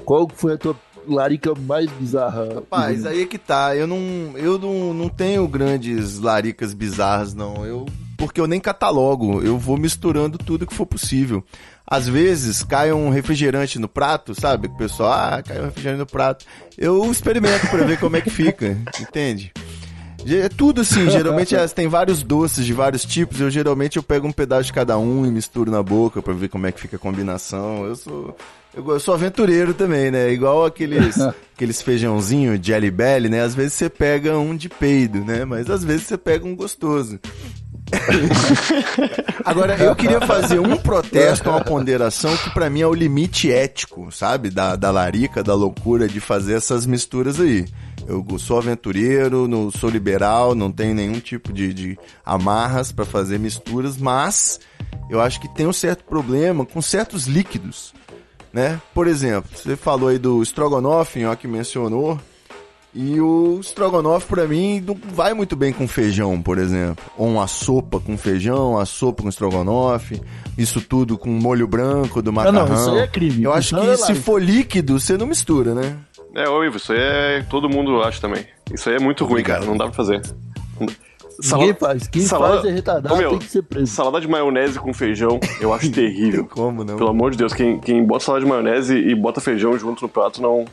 Qual 0.05 0.29
foi 0.35 0.55
a 0.55 0.59
tua 0.59 0.77
larica 1.07 1.55
mais 1.55 1.91
bizarra? 1.93 2.55
Rapaz, 2.55 3.05
aí 3.07 3.23
é 3.23 3.27
que 3.27 3.39
tá. 3.39 3.75
Eu 3.77 3.87
não, 3.87 3.99
eu 4.37 4.59
não, 4.59 4.95
não 4.95 5.09
tenho 5.09 5.47
grandes 5.49 6.19
laricas 6.19 6.73
bizarras, 6.75 7.35
não. 7.35 7.65
Eu 7.67 7.87
porque 8.17 8.41
eu 8.41 8.49
nem 8.49 8.59
catalogo, 8.61 9.41
eu 9.43 9.57
vou 9.57 9.77
misturando 9.79 10.39
tudo 10.39 10.67
que 10.67 10.75
for 10.75 10.85
possível. 10.87 11.45
Às 11.91 12.07
vezes 12.07 12.63
cai 12.63 12.93
um 12.93 13.09
refrigerante 13.09 13.79
no 13.79 13.89
prato, 13.89 14.39
sabe? 14.39 14.67
O 14.67 14.77
pessoal, 14.77 15.11
ah, 15.11 15.43
caiu 15.43 15.63
um 15.63 15.67
refrigerante 15.67 16.01
no 16.01 16.07
prato. 16.07 16.45
Eu 16.77 17.11
experimento 17.11 17.67
pra 17.69 17.85
ver 17.85 17.99
como 17.99 18.17
é 18.17 18.21
que 18.21 18.29
fica, 18.29 18.77
entende? 19.01 19.53
É 20.27 20.49
tudo 20.49 20.83
assim, 20.83 21.09
geralmente 21.09 21.55
é, 21.55 21.67
tem 21.69 21.89
vários 21.89 22.23
doces 22.23 22.67
de 22.67 22.73
vários 22.73 23.05
tipos, 23.05 23.41
eu 23.41 23.49
geralmente 23.49 23.97
eu 23.97 24.03
pego 24.03 24.27
um 24.27 24.33
pedaço 24.33 24.65
de 24.65 24.73
cada 24.73 24.99
um 24.99 25.25
e 25.25 25.31
misturo 25.31 25.71
na 25.71 25.83
boca 25.83 26.21
pra 26.21 26.35
ver 26.35 26.49
como 26.49 26.67
é 26.67 26.73
que 26.73 26.81
fica 26.81 26.97
a 26.97 26.99
combinação. 26.99 27.87
Eu 27.87 27.97
sou 27.97 28.37
eu, 28.75 28.87
eu 28.87 29.01
sou 29.01 29.15
aventureiro 29.15 29.73
também, 29.73 30.11
né? 30.11 30.31
Igual 30.31 30.67
aqueles 30.67 31.17
aqueles 31.55 31.81
feijãozinho 31.81 32.59
Jelly 32.63 32.91
Belly, 32.91 33.29
né? 33.29 33.43
Às 33.43 33.55
vezes 33.55 33.75
você 33.75 33.89
pega 33.89 34.37
um 34.39 34.55
de 34.57 34.69
peido, 34.69 35.25
né? 35.25 35.45
Mas 35.45 35.71
às 35.71 35.83
vezes 35.83 36.07
você 36.07 36.19
pega 36.19 36.47
um 36.47 36.55
gostoso. 36.55 37.19
Agora, 39.45 39.77
eu 39.77 39.95
queria 39.95 40.21
fazer 40.21 40.59
um 40.59 40.77
protesto, 40.77 41.51
uma 41.51 41.63
ponderação 41.63 42.37
que 42.37 42.51
para 42.51 42.71
mim 42.71 42.81
é 42.81 42.87
o 42.87 42.95
limite 42.95 43.51
ético, 43.53 44.11
sabe? 44.11 44.51
Da, 44.51 44.77
da 44.77 44.91
larica, 44.91 45.43
da 45.43 45.55
loucura 45.55 46.09
de 46.09 46.21
fazer 46.21 46.55
essas 46.55 46.87
misturas 46.87 47.41
aí. 47.41 47.67
Eu 48.07 48.25
sou 48.39 48.59
aventureiro, 48.59 49.47
não 49.47 49.71
sou 49.71 49.91
liberal, 49.91 50.55
não 50.55 50.73
tenho 50.73 50.95
nenhum 50.95 51.21
tipo 51.21 51.53
de, 51.53 51.75
de 51.75 51.99
amarras 52.25 52.91
para 52.91 53.05
fazer 53.05 53.39
misturas, 53.39 53.97
mas 53.99 54.61
eu 55.11 55.21
acho 55.21 55.41
que 55.41 55.49
tem 55.49 55.67
um 55.67 55.73
certo 55.73 56.05
problema 56.05 56.65
com 56.65 56.81
certos 56.81 57.27
líquidos, 57.27 57.93
né? 58.53 58.81
Por 58.95 59.07
exemplo, 59.07 59.51
você 59.55 59.77
falou 59.77 60.09
aí 60.09 60.19
do 60.19 60.43
estrogonofe, 60.43 61.25
ó, 61.25 61.35
que 61.35 61.47
mencionou, 61.47 62.19
e 62.95 63.21
o 63.21 63.59
estrogonofe, 63.61 64.27
pra 64.27 64.47
mim, 64.47 64.81
não 64.81 64.97
vai 65.15 65.35
muito 65.35 65.55
bem 65.55 65.73
com 65.73 65.87
feijão, 65.87 66.41
por 66.41 66.59
exemplo. 66.59 67.05
Ou 67.17 67.29
uma 67.29 67.47
sopa 67.47 68.01
com 68.01 68.17
feijão, 68.17 68.73
uma 68.73 68.87
sopa 68.87 69.23
com 69.23 69.29
estrogonofe, 69.29 70.21
isso 70.57 70.81
tudo 70.81 71.19
com 71.19 71.29
molho 71.29 71.67
branco 71.67 72.23
do 72.23 72.33
macarrão. 72.33 72.67
Não, 72.67 72.69
não, 72.69 72.81
isso 72.81 72.91
aí 72.91 72.99
é 73.01 73.07
crime. 73.07 73.45
Eu 73.45 73.53
acho 73.53 73.75
que 73.79 73.87
é 73.87 73.97
se 73.97 74.15
for 74.15 74.43
líquido, 74.43 74.99
você 74.99 75.17
não 75.17 75.27
mistura, 75.27 75.75
né? 75.75 75.97
É, 76.35 76.49
ô 76.49 76.65
Ivo, 76.65 76.77
isso 76.77 76.93
aí 76.93 76.99
é. 76.99 77.47
Todo 77.49 77.69
mundo 77.69 78.03
acha 78.03 78.21
também. 78.21 78.45
Isso 78.73 78.89
aí 78.89 78.97
é 78.97 79.01
muito 79.01 79.25
ruim, 79.25 79.43
cara. 79.43 79.65
Não 79.65 79.77
dá 79.77 79.85
pra 79.87 79.95
fazer. 79.95 80.23
Ninguém 81.41 81.75
faz. 81.75 82.09
Quem 82.09 82.27
faz 82.27 82.65
é 82.65 82.71
retardado, 82.71 83.15
Ô, 83.15 83.19
meu, 83.19 83.31
tem 83.31 83.39
que 83.39 83.47
ser 83.47 83.63
preso. 83.63 83.93
Salada 83.93 84.21
de 84.21 84.27
maionese 84.27 84.79
com 84.79 84.93
feijão, 84.93 85.39
eu 85.61 85.73
acho 85.73 85.91
terrível. 85.93 86.47
Como 86.47 86.83
não? 86.83 86.97
Pelo 86.97 87.11
amor 87.11 87.31
de 87.31 87.39
Deus, 87.39 87.53
quem, 87.53 87.79
quem 87.79 88.05
bota 88.05 88.25
salada 88.25 88.45
de 88.45 88.51
maionese 88.51 88.95
e 88.97 89.15
bota 89.15 89.41
feijão 89.41 89.79
junto 89.79 90.03
no 90.03 90.09
prato 90.09 90.43
não. 90.43 90.65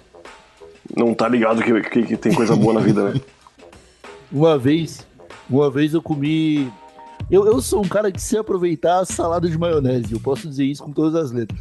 Não 0.96 1.14
tá 1.14 1.28
ligado 1.28 1.62
que, 1.64 1.82
que, 1.90 2.04
que 2.04 2.18
tem 2.18 2.34
coisa 2.34 2.56
boa 2.56 2.74
na 2.74 2.80
vida, 2.82 3.10
né? 3.14 3.22
Uma 4.32 4.58
vez, 4.58 5.06
uma 5.50 5.70
vez 5.70 5.94
eu 5.94 6.02
comi. 6.02 6.70
Eu, 7.32 7.46
eu 7.46 7.62
sou 7.62 7.84
um 7.86 7.88
cara 7.88 8.12
que 8.12 8.22
sei 8.22 8.40
aproveitar 8.40 9.00
a 9.00 9.06
salada 9.06 9.48
de 9.48 9.58
maionese. 9.58 10.12
Eu 10.14 10.20
posso 10.20 10.50
dizer 10.50 10.66
isso 10.66 10.84
com 10.84 10.92
todas 10.92 11.16
as 11.16 11.32
letras. 11.32 11.60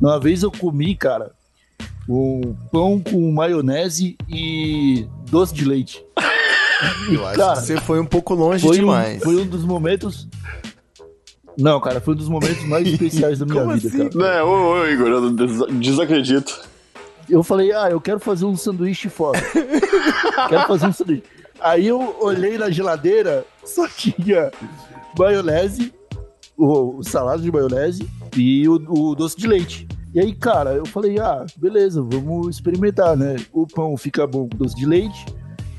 Uma 0.00 0.18
vez 0.18 0.42
eu 0.42 0.50
comi, 0.50 0.94
cara, 0.94 1.32
um 2.08 2.54
pão 2.72 2.98
com 3.00 3.30
maionese 3.32 4.16
e 4.28 5.06
doce 5.30 5.52
de 5.52 5.64
leite. 5.64 6.02
Eu 7.12 7.26
acho 7.26 7.36
cara, 7.38 7.60
que 7.60 7.66
você 7.66 7.76
foi 7.76 8.00
um 8.00 8.06
pouco 8.06 8.32
longe 8.32 8.66
foi, 8.66 8.76
um, 8.78 8.80
demais. 8.80 9.22
foi 9.22 9.36
um 9.36 9.46
dos 9.46 9.64
momentos. 9.64 10.26
Não, 11.58 11.78
cara, 11.78 12.00
foi 12.00 12.14
um 12.14 12.16
dos 12.16 12.28
momentos 12.28 12.64
mais 12.64 12.86
especiais 12.88 13.38
da 13.38 13.44
minha 13.44 13.60
Como 13.62 13.76
vida, 13.76 13.88
assim? 13.88 14.08
cara. 14.08 14.34
Né, 14.36 14.42
ô, 14.42 14.72
ô 14.80 14.86
Igor, 14.86 15.08
eu 15.08 15.30
des- 15.30 15.66
desacredito. 15.78 16.58
Eu 17.30 17.42
falei, 17.42 17.72
ah, 17.72 17.88
eu 17.90 18.00
quero 18.00 18.18
fazer 18.18 18.44
um 18.44 18.56
sanduíche 18.56 19.08
foda. 19.08 19.38
quero 20.48 20.66
fazer 20.66 20.86
um 20.86 20.92
sanduíche. 20.92 21.22
Aí 21.60 21.86
eu 21.86 22.16
olhei 22.20 22.58
na 22.58 22.70
geladeira, 22.70 23.44
só 23.64 23.86
tinha 23.86 24.50
maionese, 25.18 25.92
o, 26.56 26.98
o 26.98 27.04
salada 27.04 27.42
de 27.42 27.52
maionese 27.52 28.08
e 28.36 28.68
o, 28.68 28.74
o 28.88 29.14
doce 29.14 29.36
de 29.36 29.46
leite. 29.46 29.86
E 30.12 30.18
aí, 30.18 30.34
cara, 30.34 30.72
eu 30.72 30.84
falei, 30.84 31.20
ah, 31.20 31.46
beleza, 31.56 32.02
vamos 32.02 32.48
experimentar, 32.48 33.16
né? 33.16 33.36
O 33.52 33.66
pão 33.66 33.96
fica 33.96 34.26
bom 34.26 34.48
com 34.48 34.56
doce 34.56 34.74
de 34.74 34.84
leite, 34.84 35.24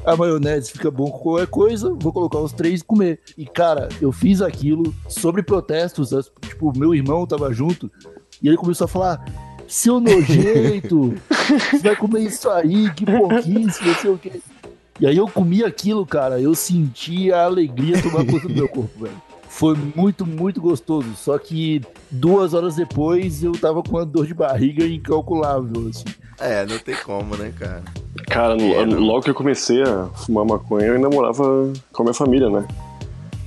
a 0.06 0.16
maionese 0.16 0.72
fica 0.72 0.90
bom 0.90 1.12
com 1.12 1.20
qualquer 1.20 1.48
coisa, 1.48 1.94
vou 2.00 2.14
colocar 2.14 2.40
os 2.40 2.54
três 2.54 2.82
e 2.82 2.86
comer. 2.86 3.20
E, 3.38 3.46
cara, 3.46 3.90
eu 4.00 4.12
fiz 4.12 4.42
aquilo 4.42 4.94
sobre 5.10 5.44
protestos, 5.44 6.12
tipo, 6.42 6.72
meu 6.78 6.96
irmão 6.96 7.28
tava 7.28 7.52
junto, 7.54 7.92
e 8.42 8.48
ele 8.48 8.58
começou 8.58 8.86
a 8.86 8.88
falar, 8.88 9.26
seu 9.68 10.00
nojento, 10.00 11.14
você 11.60 11.78
vai 11.80 11.96
comer 11.96 12.22
isso 12.22 12.50
aí, 12.50 12.92
que 12.94 13.06
porquice, 13.06 13.86
não 13.86 13.96
sei 13.96 14.12
o 14.12 14.18
quê. 14.18 14.42
E 15.00 15.08
aí 15.08 15.18
eu 15.18 15.28
comi 15.28 15.64
aquilo, 15.64 16.06
cara, 16.06 16.40
eu 16.40 16.54
senti 16.54 17.32
a 17.32 17.46
alegria 17.46 18.02
tomar 18.02 18.26
conta 18.26 18.48
do 18.48 18.54
meu 18.54 18.68
corpo, 18.70 19.04
velho. 19.04 19.22
Foi 19.50 19.76
muito, 19.96 20.26
muito 20.26 20.62
gostoso. 20.62 21.10
Só 21.16 21.38
que 21.38 21.82
duas 22.10 22.54
horas 22.54 22.76
depois 22.76 23.44
eu 23.44 23.52
tava 23.52 23.82
com 23.84 23.90
uma 23.98 24.06
dor 24.06 24.26
de 24.26 24.34
barriga 24.34 24.86
incalculável, 24.86 25.90
assim. 25.90 26.06
É, 26.40 26.66
não 26.66 26.78
tem 26.80 26.96
como, 27.06 27.36
né, 27.36 27.52
cara? 27.58 27.84
Cara, 28.30 28.54
É, 28.62 28.86
não. 28.86 29.00
logo 29.00 29.22
que 29.24 29.30
eu 29.30 29.36
comecei 29.36 29.82
a 29.84 30.06
fumar 30.26 30.46
maconha, 30.46 30.86
eu 30.88 30.96
ainda 30.96 31.10
morava 31.10 31.72
com 31.92 32.02
a 32.02 32.06
minha 32.06 32.14
família, 32.14 32.50
né? 32.50 32.66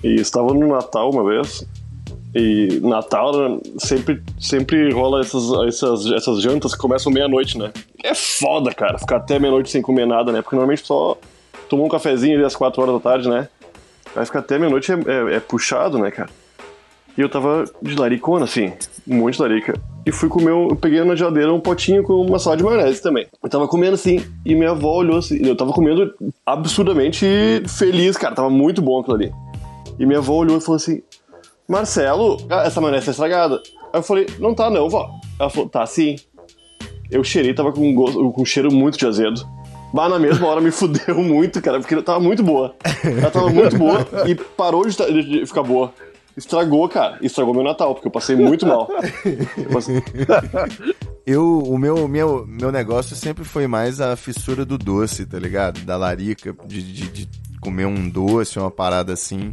E 0.03 0.17
estava 0.17 0.53
no 0.53 0.67
Natal 0.69 1.11
uma 1.11 1.25
vez. 1.25 1.65
E 2.35 2.81
Natal 2.83 3.61
sempre, 3.79 4.23
sempre 4.39 4.93
rola 4.93 5.21
essas, 5.21 5.45
essas, 5.69 6.07
essas 6.13 6.43
jantas 6.43 6.73
que 6.75 6.79
começam 6.81 7.11
meia-noite, 7.13 7.57
né? 7.57 7.73
É 8.05 8.15
foda, 8.15 8.71
cara, 8.75 8.99
ficar 8.99 9.17
até 9.17 9.39
meia-noite 9.39 9.71
sem 9.71 9.81
comer 9.81 10.07
nada, 10.07 10.31
né? 10.31 10.43
Porque 10.43 10.55
normalmente 10.55 10.87
só 10.87 11.17
tomou 11.71 11.87
um 11.87 11.89
cafezinho 11.89 12.37
ali 12.37 12.45
às 12.45 12.55
4 12.55 12.83
horas 12.83 12.95
da 12.97 13.01
tarde, 13.01 13.29
né? 13.31 13.49
Vai 14.15 14.27
ficar 14.27 14.41
até 14.41 14.59
meia-noite 14.59 14.93
é, 14.93 14.95
é- 14.95 15.37
é 15.37 15.41
puxado, 15.41 15.99
né, 15.99 16.11
cara? 16.11 16.29
E 17.17 17.21
eu 17.23 17.29
tava 17.31 17.65
de 17.81 17.95
laricona, 17.95 18.45
assim, 18.45 18.73
um 19.09 19.17
monte 19.17 19.37
de 19.37 19.43
larica. 19.43 19.75
E 20.05 20.13
fui 20.13 20.29
comer, 20.29 20.51
eu 20.51 20.77
peguei 20.77 21.03
na 21.03 21.15
geladeira 21.17 21.51
um 21.55 21.61
potinho 21.61 22.03
com 22.03 22.13
uma 22.21 22.39
salada 22.39 22.59
de 22.59 22.65
maionese 22.69 23.01
também. 23.01 23.27
Eu 23.43 23.49
tava 23.49 23.67
comendo 23.67 23.95
assim, 23.95 24.23
e 24.45 24.55
minha 24.55 24.73
avó 24.73 24.97
olhou 24.97 25.17
assim, 25.19 25.39
eu 25.43 25.57
tava 25.57 25.73
comendo 25.73 26.13
absurdamente 26.45 27.25
feliz, 27.69 28.17
cara, 28.19 28.35
tava 28.35 28.51
muito 28.51 28.83
bom 28.83 29.01
aquilo 29.01 29.17
ali. 29.17 29.33
E 29.99 30.05
minha 30.05 30.19
avó 30.19 30.35
olhou 30.35 30.59
e 30.59 30.61
falou 30.61 30.77
assim: 30.77 31.03
Marcelo, 31.69 32.37
ah, 32.51 32.65
essa 32.67 32.81
maionese 32.81 33.07
tá 33.07 33.11
estragada. 33.13 33.63
Aí 33.93 34.01
eu 34.01 34.03
falei: 34.03 34.27
Não 34.39 34.55
tá, 34.55 34.69
não, 34.69 34.91
vó. 34.91 35.09
Ela 35.39 35.49
falou: 35.49 35.69
Tá 35.69 35.87
sim. 35.87 36.17
Eu 37.11 37.23
cheirei, 37.25 37.55
tava 37.55 37.73
com 37.73 37.89
um, 37.89 37.95
gosto, 37.95 38.31
com 38.33 38.43
um 38.43 38.45
cheiro 38.45 38.73
muito 38.73 38.99
de 38.99 39.07
azedo. 39.07 39.47
Bah, 39.93 40.09
na 40.09 40.19
mesma 40.19 40.47
hora 40.49 40.61
me 40.61 40.71
fudeu 40.73 41.17
muito, 41.23 41.63
cara, 41.63 41.79
porque 41.79 41.95
ela 41.95 42.03
tava 42.03 42.19
muito 42.21 42.43
boa. 42.43 42.75
Ela 43.05 43.31
tava 43.31 43.49
muito 43.51 43.77
boa 43.79 44.07
e 44.27 44.35
parou 44.35 44.85
de- 44.87 45.23
de 45.23 45.47
ficar 45.47 45.63
boa. 45.63 45.93
Estragou, 46.37 46.89
cara. 46.89 47.17
Estragou 47.23 47.55
meu 47.55 47.63
Natal, 47.63 47.95
porque 47.95 48.09
eu 48.09 48.13
passei 48.13 48.35
muito 48.35 48.67
mal. 48.67 48.89
Eu 49.57 49.69
passei- 49.73 50.03
Eu, 51.27 51.59
o 51.63 51.79
meu, 51.79 52.07
meu, 52.07 52.45
meu 52.47 52.71
negócio 52.71 53.17
sempre 53.17 53.45
foi 53.45 53.67
mais 53.67 53.99
a 54.01 54.15
fissura 54.17 54.65
do 54.65 54.77
doce, 54.77 55.25
tá 55.25 55.39
ligado? 55.39 55.81
Da 55.81 55.97
larica, 55.97 56.55
de, 56.67 56.83
de, 56.83 57.09
de 57.09 57.29
comer 57.61 57.87
um 57.87 58.09
doce, 58.11 58.59
uma 58.59 58.71
parada 58.71 59.13
assim. 59.15 59.51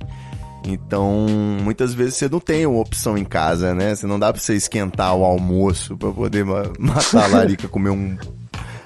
Então, 0.65 1.25
muitas 1.63 1.93
vezes 1.93 2.15
você 2.15 2.29
não 2.29 2.39
tem 2.39 2.65
uma 2.65 2.79
opção 2.79 3.17
em 3.17 3.25
casa, 3.25 3.73
né? 3.73 3.95
Você 3.95 4.05
não 4.05 4.19
dá 4.19 4.31
pra 4.31 4.41
você 4.41 4.53
esquentar 4.55 5.15
o 5.15 5.23
almoço 5.25 5.97
pra 5.97 6.11
poder 6.11 6.45
ma- 6.45 6.71
matar 6.79 7.23
a 7.23 7.27
larica, 7.27 7.67
comer 7.67 7.89
um. 7.89 8.15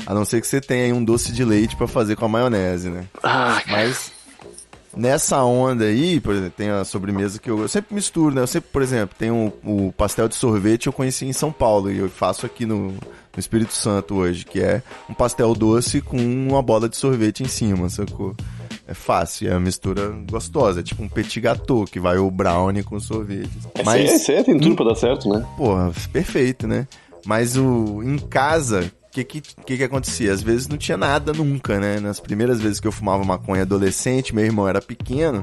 A 0.06 0.14
não 0.14 0.24
ser 0.24 0.40
que 0.40 0.48
você 0.48 0.62
tenha 0.62 0.86
aí 0.86 0.94
um 0.94 1.04
doce 1.04 1.32
de 1.32 1.44
leite 1.44 1.76
pra 1.76 1.88
fazer 1.88 2.16
com 2.16 2.26
a 2.26 2.30
maionese, 2.30 2.90
né? 2.90 3.06
Ah, 3.24 3.62
Mas 3.68 4.12
nessa 4.96 5.44
onda 5.44 5.84
aí, 5.86 6.22
por 6.22 6.34
exemplo, 6.34 6.54
tem 6.56 6.70
a 6.70 6.86
sobremesa 6.86 7.40
que 7.40 7.50
eu, 7.50 7.60
eu 7.60 7.68
sempre 7.68 7.94
misturo, 7.94 8.34
né? 8.34 8.42
Eu 8.42 8.48
sempre, 8.48 8.70
por 8.72 8.82
exemplo, 8.82 9.16
tem 9.18 9.30
o, 9.32 9.52
o 9.64 9.94
pastel 9.98 10.28
de 10.30 10.36
sorvete 10.36 10.88
eu 10.88 10.94
conheci 10.94 11.26
em 11.26 11.34
São 11.34 11.52
Paulo 11.52 11.92
e 11.92 11.98
eu 11.98 12.10
faço 12.10 12.46
aqui 12.46 12.66
no, 12.66 12.92
no 12.92 13.00
Espírito 13.38 13.74
Santo 13.74 14.16
hoje, 14.16 14.46
que 14.46 14.62
é 14.62 14.82
um 15.10 15.14
pastel 15.14 15.54
doce 15.54 16.00
com 16.00 16.18
uma 16.18 16.62
bola 16.62 16.88
de 16.88 16.96
sorvete 16.96 17.44
em 17.44 17.48
cima, 17.48 17.90
sacou? 17.90 18.34
É 18.88 18.94
fácil, 18.94 19.50
é 19.50 19.52
uma 19.52 19.62
mistura 19.62 20.10
gostosa, 20.30 20.80
é 20.80 20.84
tipo 20.84 21.02
um 21.02 21.10
petit 21.10 21.42
gâteau, 21.42 21.86
que 21.86 22.00
vai 22.00 22.18
o 22.18 22.30
brownie 22.30 22.84
com 22.84 23.00
sorvete. 23.00 23.50
aí, 23.86 24.06
essa 24.06 24.32
aí 24.32 24.44
tem 24.44 24.60
tudo 24.60 24.76
pra 24.76 24.86
dar 24.86 24.96
certo, 24.96 25.28
né? 25.28 25.44
Porra, 25.58 25.92
perfeito, 26.14 26.68
né? 26.68 26.88
Mas 27.26 27.58
o 27.58 28.04
em 28.04 28.20
casa, 28.20 28.92
o 29.08 29.12
que, 29.12 29.24
que 29.24 29.42
que 29.42 29.78
que 29.78 29.84
acontecia? 29.84 30.32
Às 30.32 30.44
vezes 30.44 30.68
não 30.68 30.78
tinha 30.78 30.98
nada 30.98 31.34
nunca, 31.34 31.80
né? 31.80 32.00
Nas 32.00 32.20
primeiras 32.20 32.62
vezes 32.62 32.80
que 32.80 32.88
eu 32.88 32.92
fumava 32.92 33.24
maconha 33.24 33.64
adolescente, 33.64 34.36
meu 34.36 34.46
irmão 34.46 34.68
era 34.68 34.80
pequeno, 34.80 35.42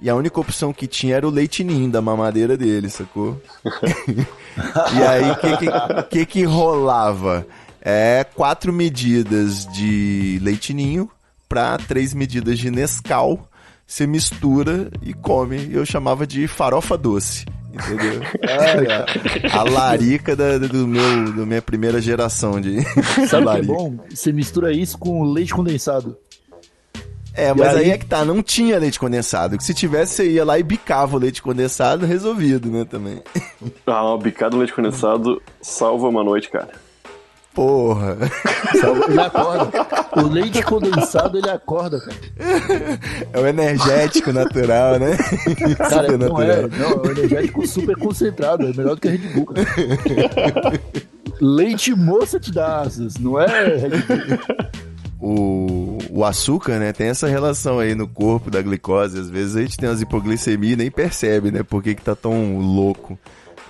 e 0.00 0.08
a 0.08 0.14
única 0.14 0.40
opção 0.40 0.72
que 0.72 0.86
tinha 0.86 1.16
era 1.16 1.26
o 1.26 1.30
leite 1.30 1.62
ninho 1.62 1.90
da 1.90 2.00
mamadeira 2.00 2.56
dele, 2.56 2.88
sacou? 2.88 3.38
e 4.96 5.02
aí, 5.02 5.30
o 5.30 5.36
que 5.36 5.56
que, 5.58 6.02
que 6.08 6.26
que 6.26 6.42
rolava? 6.44 7.46
É 7.82 8.24
quatro 8.34 8.72
medidas 8.72 9.66
de 9.66 10.38
leite 10.42 10.72
ninho 10.72 11.10
pra 11.48 11.78
três 11.78 12.12
medidas 12.12 12.58
de 12.58 12.70
Nescau, 12.70 13.48
você 13.86 14.06
mistura 14.06 14.90
e 15.02 15.14
come. 15.14 15.72
Eu 15.72 15.86
chamava 15.86 16.26
de 16.26 16.46
farofa 16.46 16.96
doce. 16.96 17.46
Entendeu? 17.72 18.20
a 19.52 19.62
larica 19.62 20.34
da, 20.34 20.58
do 20.58 20.86
meu, 20.86 21.32
da 21.32 21.46
minha 21.46 21.62
primeira 21.62 22.00
geração 22.00 22.60
de 22.60 22.82
Sabe 23.28 23.46
que 23.46 23.58
é 23.58 23.62
bom? 23.62 23.98
Você 24.10 24.32
mistura 24.32 24.72
isso 24.72 24.98
com 24.98 25.22
leite 25.24 25.54
condensado. 25.54 26.16
É, 27.34 27.54
mas 27.54 27.68
aí... 27.68 27.84
aí... 27.84 27.90
é 27.92 27.98
que 27.98 28.06
tá, 28.06 28.24
não 28.24 28.42
tinha 28.42 28.78
leite 28.78 28.98
condensado. 28.98 29.56
Que 29.56 29.62
se 29.62 29.72
tivesse, 29.72 30.14
você 30.14 30.30
ia 30.32 30.44
lá 30.44 30.58
e 30.58 30.62
bicava 30.62 31.16
o 31.16 31.20
leite 31.20 31.40
condensado, 31.40 32.04
resolvido, 32.04 32.68
né, 32.68 32.84
também. 32.84 33.22
Ah, 33.86 34.04
uma 34.04 34.18
bicada 34.18 34.56
leite 34.56 34.72
condensado 34.72 35.40
salva 35.62 36.08
uma 36.08 36.24
noite, 36.24 36.50
cara. 36.50 36.70
Porra. 37.58 38.16
Ele 39.08 39.20
acorda. 39.20 39.86
O 40.16 40.28
leite 40.28 40.62
condensado, 40.62 41.38
ele 41.38 41.50
acorda, 41.50 41.98
cara. 41.98 42.16
É 43.32 43.40
o 43.40 43.46
energético 43.48 44.32
natural, 44.32 45.00
né? 45.00 45.16
Cara, 45.76 46.02
super 46.02 46.18
não 46.18 46.28
natural. 46.28 46.42
é. 46.42 46.68
Não, 46.68 46.90
é 46.90 47.08
o 47.08 47.10
energético 47.10 47.66
super 47.66 47.96
concentrado. 47.96 48.64
É 48.64 48.72
melhor 48.72 48.94
do 48.94 49.00
que 49.00 49.08
a 49.08 49.10
Red 49.10 49.18
Bull, 49.34 49.46
cara. 49.46 50.80
Leite 51.40 51.96
moça 51.96 52.38
te 52.38 52.52
dá 52.52 52.82
asas, 52.82 53.16
não 53.16 53.40
é 53.40 53.46
Red 53.76 53.88
Bull. 53.88 54.38
O, 55.20 55.98
o 56.10 56.24
açúcar, 56.24 56.78
né, 56.78 56.92
tem 56.92 57.08
essa 57.08 57.26
relação 57.26 57.80
aí 57.80 57.92
no 57.92 58.06
corpo 58.06 58.52
da 58.52 58.62
glicose. 58.62 59.18
Às 59.18 59.28
vezes 59.28 59.56
a 59.56 59.62
gente 59.62 59.76
tem 59.76 59.88
umas 59.88 60.00
hipoglicemia 60.00 60.74
e 60.74 60.76
nem 60.76 60.90
percebe, 60.92 61.50
né, 61.50 61.64
por 61.64 61.82
que, 61.82 61.96
que 61.96 62.02
tá 62.02 62.14
tão 62.14 62.56
louco. 62.56 63.18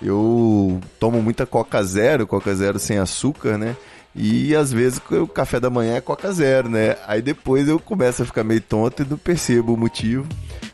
Eu 0.02 0.80
tomo 0.98 1.22
muita 1.22 1.46
Coca 1.46 1.82
Zero, 1.82 2.26
Coca 2.26 2.54
Zero 2.54 2.78
sem 2.78 2.98
açúcar, 2.98 3.58
né? 3.58 3.76
E 4.14 4.54
às 4.54 4.72
vezes 4.72 5.00
o 5.10 5.26
café 5.26 5.60
da 5.60 5.70
manhã 5.70 5.96
é 5.96 6.00
Coca 6.00 6.32
Zero, 6.32 6.68
né? 6.68 6.96
Aí 7.06 7.22
depois 7.22 7.68
eu 7.68 7.78
começo 7.78 8.22
a 8.22 8.26
ficar 8.26 8.42
meio 8.42 8.60
tonto 8.60 9.02
e 9.02 9.06
não 9.08 9.16
percebo 9.16 9.74
o 9.74 9.76
motivo. 9.76 10.26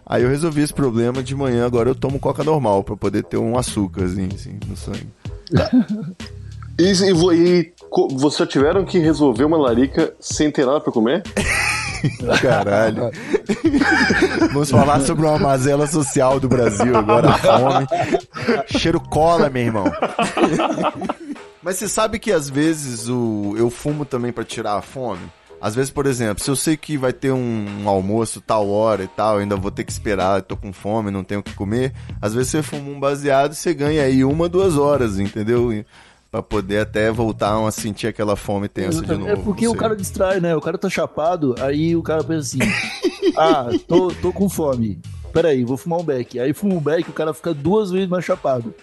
Aí 0.06 0.22
eu 0.22 0.28
resolvi 0.28 0.62
esse 0.62 0.72
problema 0.72 1.22
de 1.22 1.34
manhã, 1.34 1.66
agora 1.66 1.90
eu 1.90 1.94
tomo 1.94 2.18
Coca 2.18 2.44
normal 2.44 2.84
para 2.84 2.96
poder 2.96 3.24
ter 3.24 3.36
um 3.36 3.58
açúcarzinho 3.58 4.30
assim, 4.34 4.58
no 4.66 4.76
sangue. 4.76 5.08
E, 6.76 6.90
e, 6.90 7.12
e 7.34 7.72
vocês 8.16 8.36
já 8.36 8.46
tiveram 8.46 8.84
que 8.84 8.98
resolver 8.98 9.44
uma 9.44 9.56
larica 9.56 10.12
sem 10.18 10.50
ter 10.50 10.66
nada 10.66 10.80
pra 10.80 10.92
comer? 10.92 11.22
Caralho. 12.40 13.10
Vamos 14.52 14.70
falar 14.70 15.00
sobre 15.00 15.26
uma 15.26 15.38
mazela 15.38 15.86
social 15.86 16.38
do 16.38 16.48
Brasil 16.48 16.96
agora, 16.96 17.30
a 17.30 17.38
fome. 17.38 17.86
Cheiro 18.66 19.00
cola, 19.00 19.48
meu 19.48 19.62
irmão. 19.62 19.92
Mas 21.62 21.76
você 21.76 21.88
sabe 21.88 22.18
que 22.18 22.30
às 22.30 22.50
vezes 22.50 23.08
o, 23.08 23.54
eu 23.56 23.70
fumo 23.70 24.04
também 24.04 24.32
para 24.32 24.44
tirar 24.44 24.74
a 24.74 24.82
fome? 24.82 25.22
Às 25.64 25.74
vezes, 25.74 25.90
por 25.90 26.04
exemplo, 26.04 26.44
se 26.44 26.50
eu 26.50 26.56
sei 26.56 26.76
que 26.76 26.98
vai 26.98 27.10
ter 27.10 27.32
um, 27.32 27.88
almoço 27.88 28.38
tal 28.38 28.68
hora 28.68 29.02
e 29.02 29.08
tal, 29.08 29.38
ainda 29.38 29.56
vou 29.56 29.70
ter 29.70 29.82
que 29.82 29.90
esperar, 29.90 30.42
tô 30.42 30.58
com 30.58 30.74
fome, 30.74 31.10
não 31.10 31.24
tenho 31.24 31.40
o 31.40 31.42
que 31.42 31.54
comer. 31.54 31.94
Às 32.20 32.34
vezes 32.34 32.50
você 32.50 32.62
fuma 32.62 32.90
um 32.90 33.00
baseado 33.00 33.52
e 33.52 33.56
você 33.56 33.72
ganha 33.72 34.02
aí 34.02 34.22
uma, 34.22 34.46
duas 34.46 34.76
horas, 34.76 35.18
entendeu? 35.18 35.72
Pra 36.34 36.42
poder 36.42 36.80
até 36.80 37.12
voltar 37.12 37.64
a 37.64 37.70
sentir 37.70 38.08
aquela 38.08 38.34
fome 38.34 38.66
tensa 38.66 39.02
de 39.02 39.06
novo. 39.06 39.28
É 39.28 39.36
porque 39.36 39.68
o 39.68 39.74
cara 39.76 39.94
distrai, 39.94 40.40
né? 40.40 40.56
O 40.56 40.60
cara 40.60 40.76
tá 40.76 40.90
chapado, 40.90 41.54
aí 41.60 41.94
o 41.94 42.02
cara 42.02 42.24
pensa 42.24 42.56
assim: 42.56 42.58
ah, 43.38 43.68
tô, 43.86 44.08
tô 44.08 44.32
com 44.32 44.48
fome. 44.48 44.98
Peraí, 45.32 45.62
vou 45.62 45.76
fumar 45.76 46.00
um 46.00 46.02
beck. 46.02 46.40
Aí 46.40 46.52
fuma 46.52 46.74
um 46.74 46.80
beck, 46.80 47.08
o 47.08 47.12
cara 47.12 47.32
fica 47.32 47.54
duas 47.54 47.92
vezes 47.92 48.08
mais 48.08 48.24
chapado. 48.24 48.74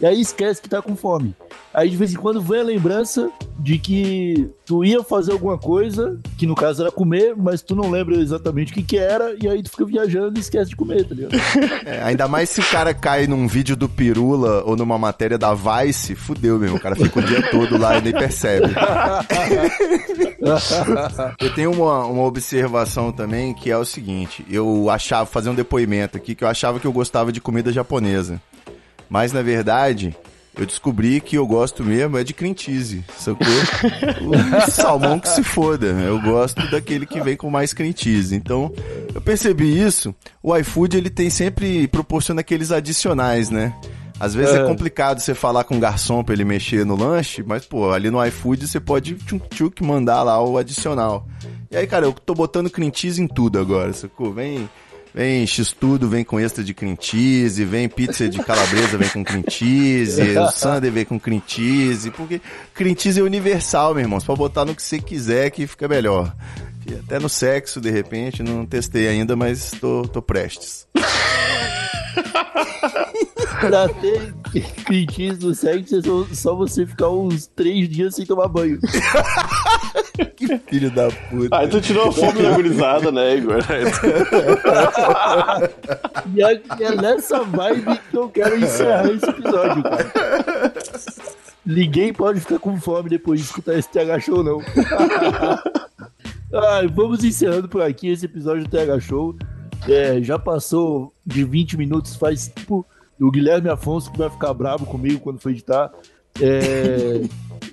E 0.00 0.06
aí 0.06 0.20
esquece 0.20 0.60
que 0.60 0.68
tá 0.68 0.82
com 0.82 0.96
fome. 0.96 1.34
Aí 1.72 1.90
de 1.90 1.96
vez 1.96 2.12
em 2.12 2.16
quando 2.16 2.40
vem 2.40 2.60
a 2.60 2.64
lembrança 2.64 3.30
de 3.58 3.78
que 3.78 4.48
tu 4.64 4.84
ia 4.84 5.02
fazer 5.02 5.32
alguma 5.32 5.58
coisa, 5.58 6.18
que 6.38 6.46
no 6.46 6.54
caso 6.54 6.82
era 6.82 6.92
comer, 6.92 7.34
mas 7.36 7.62
tu 7.62 7.74
não 7.74 7.90
lembra 7.90 8.16
exatamente 8.16 8.70
o 8.72 8.74
que 8.74 8.82
que 8.82 8.96
era, 8.96 9.34
e 9.40 9.48
aí 9.48 9.62
tu 9.62 9.70
fica 9.70 9.84
viajando 9.84 10.38
e 10.38 10.40
esquece 10.40 10.70
de 10.70 10.76
comer, 10.76 11.04
tá 11.04 11.14
ligado? 11.14 11.34
É, 11.84 12.02
ainda 12.02 12.26
mais 12.26 12.48
se 12.48 12.60
o 12.60 12.64
cara 12.64 12.94
cai 12.94 13.26
num 13.26 13.46
vídeo 13.46 13.76
do 13.76 13.88
Pirula 13.88 14.62
ou 14.64 14.76
numa 14.76 14.96
matéria 14.96 15.36
da 15.36 15.52
Vice, 15.54 16.14
fudeu 16.14 16.58
mesmo, 16.58 16.76
o 16.76 16.80
cara 16.80 16.96
fica 16.96 17.18
o 17.18 17.22
dia 17.22 17.50
todo 17.50 17.76
lá 17.76 17.98
e 17.98 18.02
nem 18.02 18.12
percebe. 18.12 18.68
eu 21.40 21.54
tenho 21.54 21.72
uma, 21.72 22.06
uma 22.06 22.22
observação 22.22 23.12
também 23.12 23.52
que 23.52 23.70
é 23.70 23.76
o 23.76 23.84
seguinte, 23.84 24.44
eu 24.48 24.88
achava, 24.88 25.26
fazer 25.26 25.50
um 25.50 25.54
depoimento 25.54 26.16
aqui, 26.16 26.34
que 26.34 26.44
eu 26.44 26.48
achava 26.48 26.80
que 26.80 26.86
eu 26.86 26.92
gostava 26.92 27.30
de 27.32 27.40
comida 27.40 27.72
japonesa. 27.72 28.40
Mas 29.14 29.32
na 29.32 29.42
verdade, 29.42 30.12
eu 30.58 30.66
descobri 30.66 31.20
que 31.20 31.38
eu 31.38 31.46
gosto 31.46 31.84
mesmo 31.84 32.18
é 32.18 32.24
de 32.24 32.34
cream 32.34 32.52
cheese, 32.52 33.04
sacou? 33.16 33.46
o 34.66 34.70
salmão 34.72 35.20
que 35.20 35.28
se 35.28 35.44
foda. 35.44 35.86
Eu 35.86 36.20
gosto 36.20 36.68
daquele 36.68 37.06
que 37.06 37.20
vem 37.20 37.36
com 37.36 37.48
mais 37.48 37.72
cream 37.72 37.94
cheese. 37.96 38.34
Então, 38.34 38.72
eu 39.14 39.20
percebi 39.20 39.80
isso. 39.80 40.12
O 40.42 40.56
iFood, 40.56 40.96
ele 40.96 41.10
tem 41.10 41.30
sempre, 41.30 41.86
proporciona 41.86 42.40
aqueles 42.40 42.72
adicionais, 42.72 43.50
né? 43.50 43.72
Às 44.18 44.34
vezes 44.34 44.52
é. 44.56 44.62
é, 44.62 44.66
complicado 44.66 45.20
você 45.20 45.32
falar 45.32 45.62
com 45.62 45.76
o 45.76 45.80
garçom 45.80 46.24
pra 46.24 46.34
ele 46.34 46.44
mexer 46.44 46.84
no 46.84 46.96
lanche, 46.96 47.44
mas, 47.46 47.64
pô, 47.64 47.92
ali 47.92 48.10
no 48.10 48.24
iFood 48.26 48.66
você 48.66 48.80
pode 48.80 49.14
tchuk-tchuk 49.14 49.80
mandar 49.84 50.24
lá 50.24 50.42
o 50.42 50.58
adicional. 50.58 51.24
E 51.70 51.76
aí, 51.76 51.86
cara, 51.86 52.06
eu 52.06 52.12
tô 52.12 52.34
botando 52.34 52.68
cream 52.68 52.90
cheese 52.92 53.22
em 53.22 53.28
tudo 53.28 53.60
agora, 53.60 53.92
sacou? 53.92 54.32
Vem 54.32 54.68
Vem 55.14 55.46
x-tudo, 55.46 56.08
vem 56.08 56.24
com 56.24 56.40
extra 56.40 56.64
de 56.64 56.74
cream 56.74 56.96
cheese, 57.00 57.64
vem 57.64 57.88
pizza 57.88 58.28
de 58.28 58.42
calabresa, 58.42 58.98
vem 58.98 59.08
com 59.08 59.22
cream 59.22 59.44
cheese, 59.48 60.20
o 60.36 60.50
sundae 60.50 60.90
vem 60.90 61.04
com 61.04 61.20
cream 61.20 61.40
cheese, 61.46 62.10
porque 62.10 62.40
cream 62.74 62.96
cheese 62.98 63.20
é 63.20 63.22
universal, 63.22 63.94
meu 63.94 64.02
irmão. 64.02 64.18
Você 64.18 64.26
pode 64.26 64.38
botar 64.38 64.64
no 64.64 64.74
que 64.74 64.82
você 64.82 64.98
quiser 64.98 65.50
que 65.50 65.68
fica 65.68 65.86
melhor. 65.86 66.34
Até 67.04 67.20
no 67.20 67.28
sexo, 67.28 67.80
de 67.80 67.90
repente, 67.90 68.42
não 68.42 68.66
testei 68.66 69.06
ainda, 69.06 69.36
mas 69.36 69.70
tô, 69.80 70.02
tô 70.02 70.20
prestes. 70.20 70.84
pra 73.60 73.88
ter 73.88 74.34
cheese 75.10 75.44
no 75.44 75.54
sexo, 75.54 75.96
é 75.96 76.02
só, 76.02 76.26
só 76.32 76.54
você 76.54 76.86
ficar 76.86 77.10
uns 77.10 77.46
três 77.46 77.88
dias 77.88 78.14
sem 78.14 78.26
tomar 78.26 78.48
banho. 78.48 78.78
que 80.36 80.58
filho 80.58 80.90
da 80.90 81.08
puta. 81.10 81.56
Aí 81.56 81.68
tu 81.68 81.80
tirou 81.80 82.08
a 82.08 82.12
fome 82.12 82.42
da 82.42 82.50
gurizada, 82.52 83.10
né, 83.10 83.36
Igor? 83.36 83.58
e 86.34 86.42
é, 86.42 86.62
é 86.80 86.94
nessa 86.96 87.42
vibe 87.42 87.98
que 88.10 88.16
eu 88.16 88.28
quero 88.28 88.56
encerrar 88.58 89.06
esse 89.10 89.28
episódio, 89.28 89.82
cara. 89.82 90.74
Ninguém 91.64 92.12
pode 92.12 92.40
ficar 92.40 92.58
com 92.58 92.78
fome 92.78 93.08
depois 93.08 93.40
de 93.40 93.46
escutar 93.46 93.78
esse 93.78 93.88
TH 93.88 94.20
Show, 94.20 94.44
não. 94.44 94.60
ah, 96.52 96.82
vamos 96.92 97.24
encerrando 97.24 97.68
por 97.68 97.80
aqui 97.80 98.08
esse 98.08 98.26
episódio 98.26 98.64
do 98.64 98.70
TH 98.70 99.00
Show. 99.00 99.34
É, 99.88 100.22
já 100.22 100.38
passou 100.38 101.12
de 101.24 101.44
20 101.44 101.76
minutos, 101.76 102.16
faz 102.16 102.48
tipo 102.48 102.86
o 103.20 103.30
Guilherme 103.30 103.68
Afonso 103.68 104.10
que 104.10 104.18
vai 104.18 104.28
ficar 104.30 104.52
bravo 104.54 104.86
comigo 104.86 105.20
quando 105.20 105.38
for 105.38 105.50
editar. 105.50 105.90
É... 106.40 107.20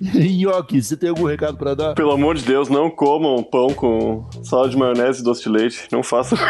Nhoque, 0.00 0.82
você 0.82 0.96
tem 0.96 1.10
algum 1.10 1.26
recado 1.26 1.56
para 1.56 1.74
dar? 1.74 1.94
Pelo 1.94 2.12
amor 2.12 2.36
de 2.36 2.44
Deus, 2.44 2.68
não 2.68 2.90
comam 2.90 3.42
pão 3.42 3.68
com 3.68 4.24
sal 4.42 4.68
de 4.68 4.76
maionese 4.76 5.20
e 5.20 5.24
doce 5.24 5.42
de 5.42 5.48
leite. 5.48 5.88
Não 5.90 6.02
façam. 6.02 6.38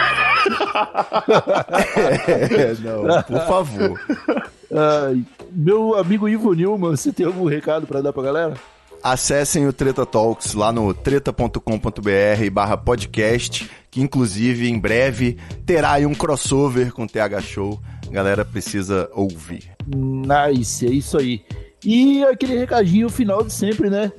é, 2.28 2.74
não, 2.80 3.22
por 3.22 3.40
favor. 3.46 4.00
meu 5.50 5.96
amigo 5.96 6.28
Ivo 6.28 6.52
Nilman, 6.54 6.96
você 6.96 7.12
tem 7.12 7.26
algum 7.26 7.46
recado 7.46 7.86
para 7.86 8.00
dar 8.00 8.12
pra 8.12 8.22
galera? 8.22 8.54
Acessem 9.02 9.66
o 9.66 9.72
Treta 9.72 10.06
Talks 10.06 10.54
lá 10.54 10.72
no 10.72 10.94
treta.com.br 10.94 12.50
barra 12.52 12.76
podcast, 12.76 13.68
que 13.92 14.00
inclusive 14.00 14.68
em 14.68 14.76
breve 14.78 15.36
terá 15.66 15.92
aí 15.92 16.06
um 16.06 16.14
crossover 16.14 16.94
com 16.94 17.04
o 17.04 17.06
TH 17.06 17.42
Show. 17.42 17.78
A 18.08 18.10
galera 18.10 18.42
precisa 18.42 19.10
ouvir. 19.12 19.70
Nice, 19.86 20.86
é 20.86 20.90
isso 20.90 21.18
aí. 21.18 21.44
E 21.84 22.24
aquele 22.24 22.58
recadinho 22.58 23.10
final 23.10 23.44
de 23.44 23.52
sempre, 23.52 23.90
né? 23.90 24.10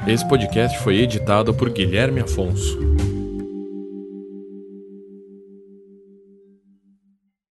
Esse 0.06 0.26
podcast 0.26 0.78
foi 0.78 0.98
editado 1.00 1.52
por 1.52 1.70
Guilherme 1.70 2.20
Afonso. 2.20 2.78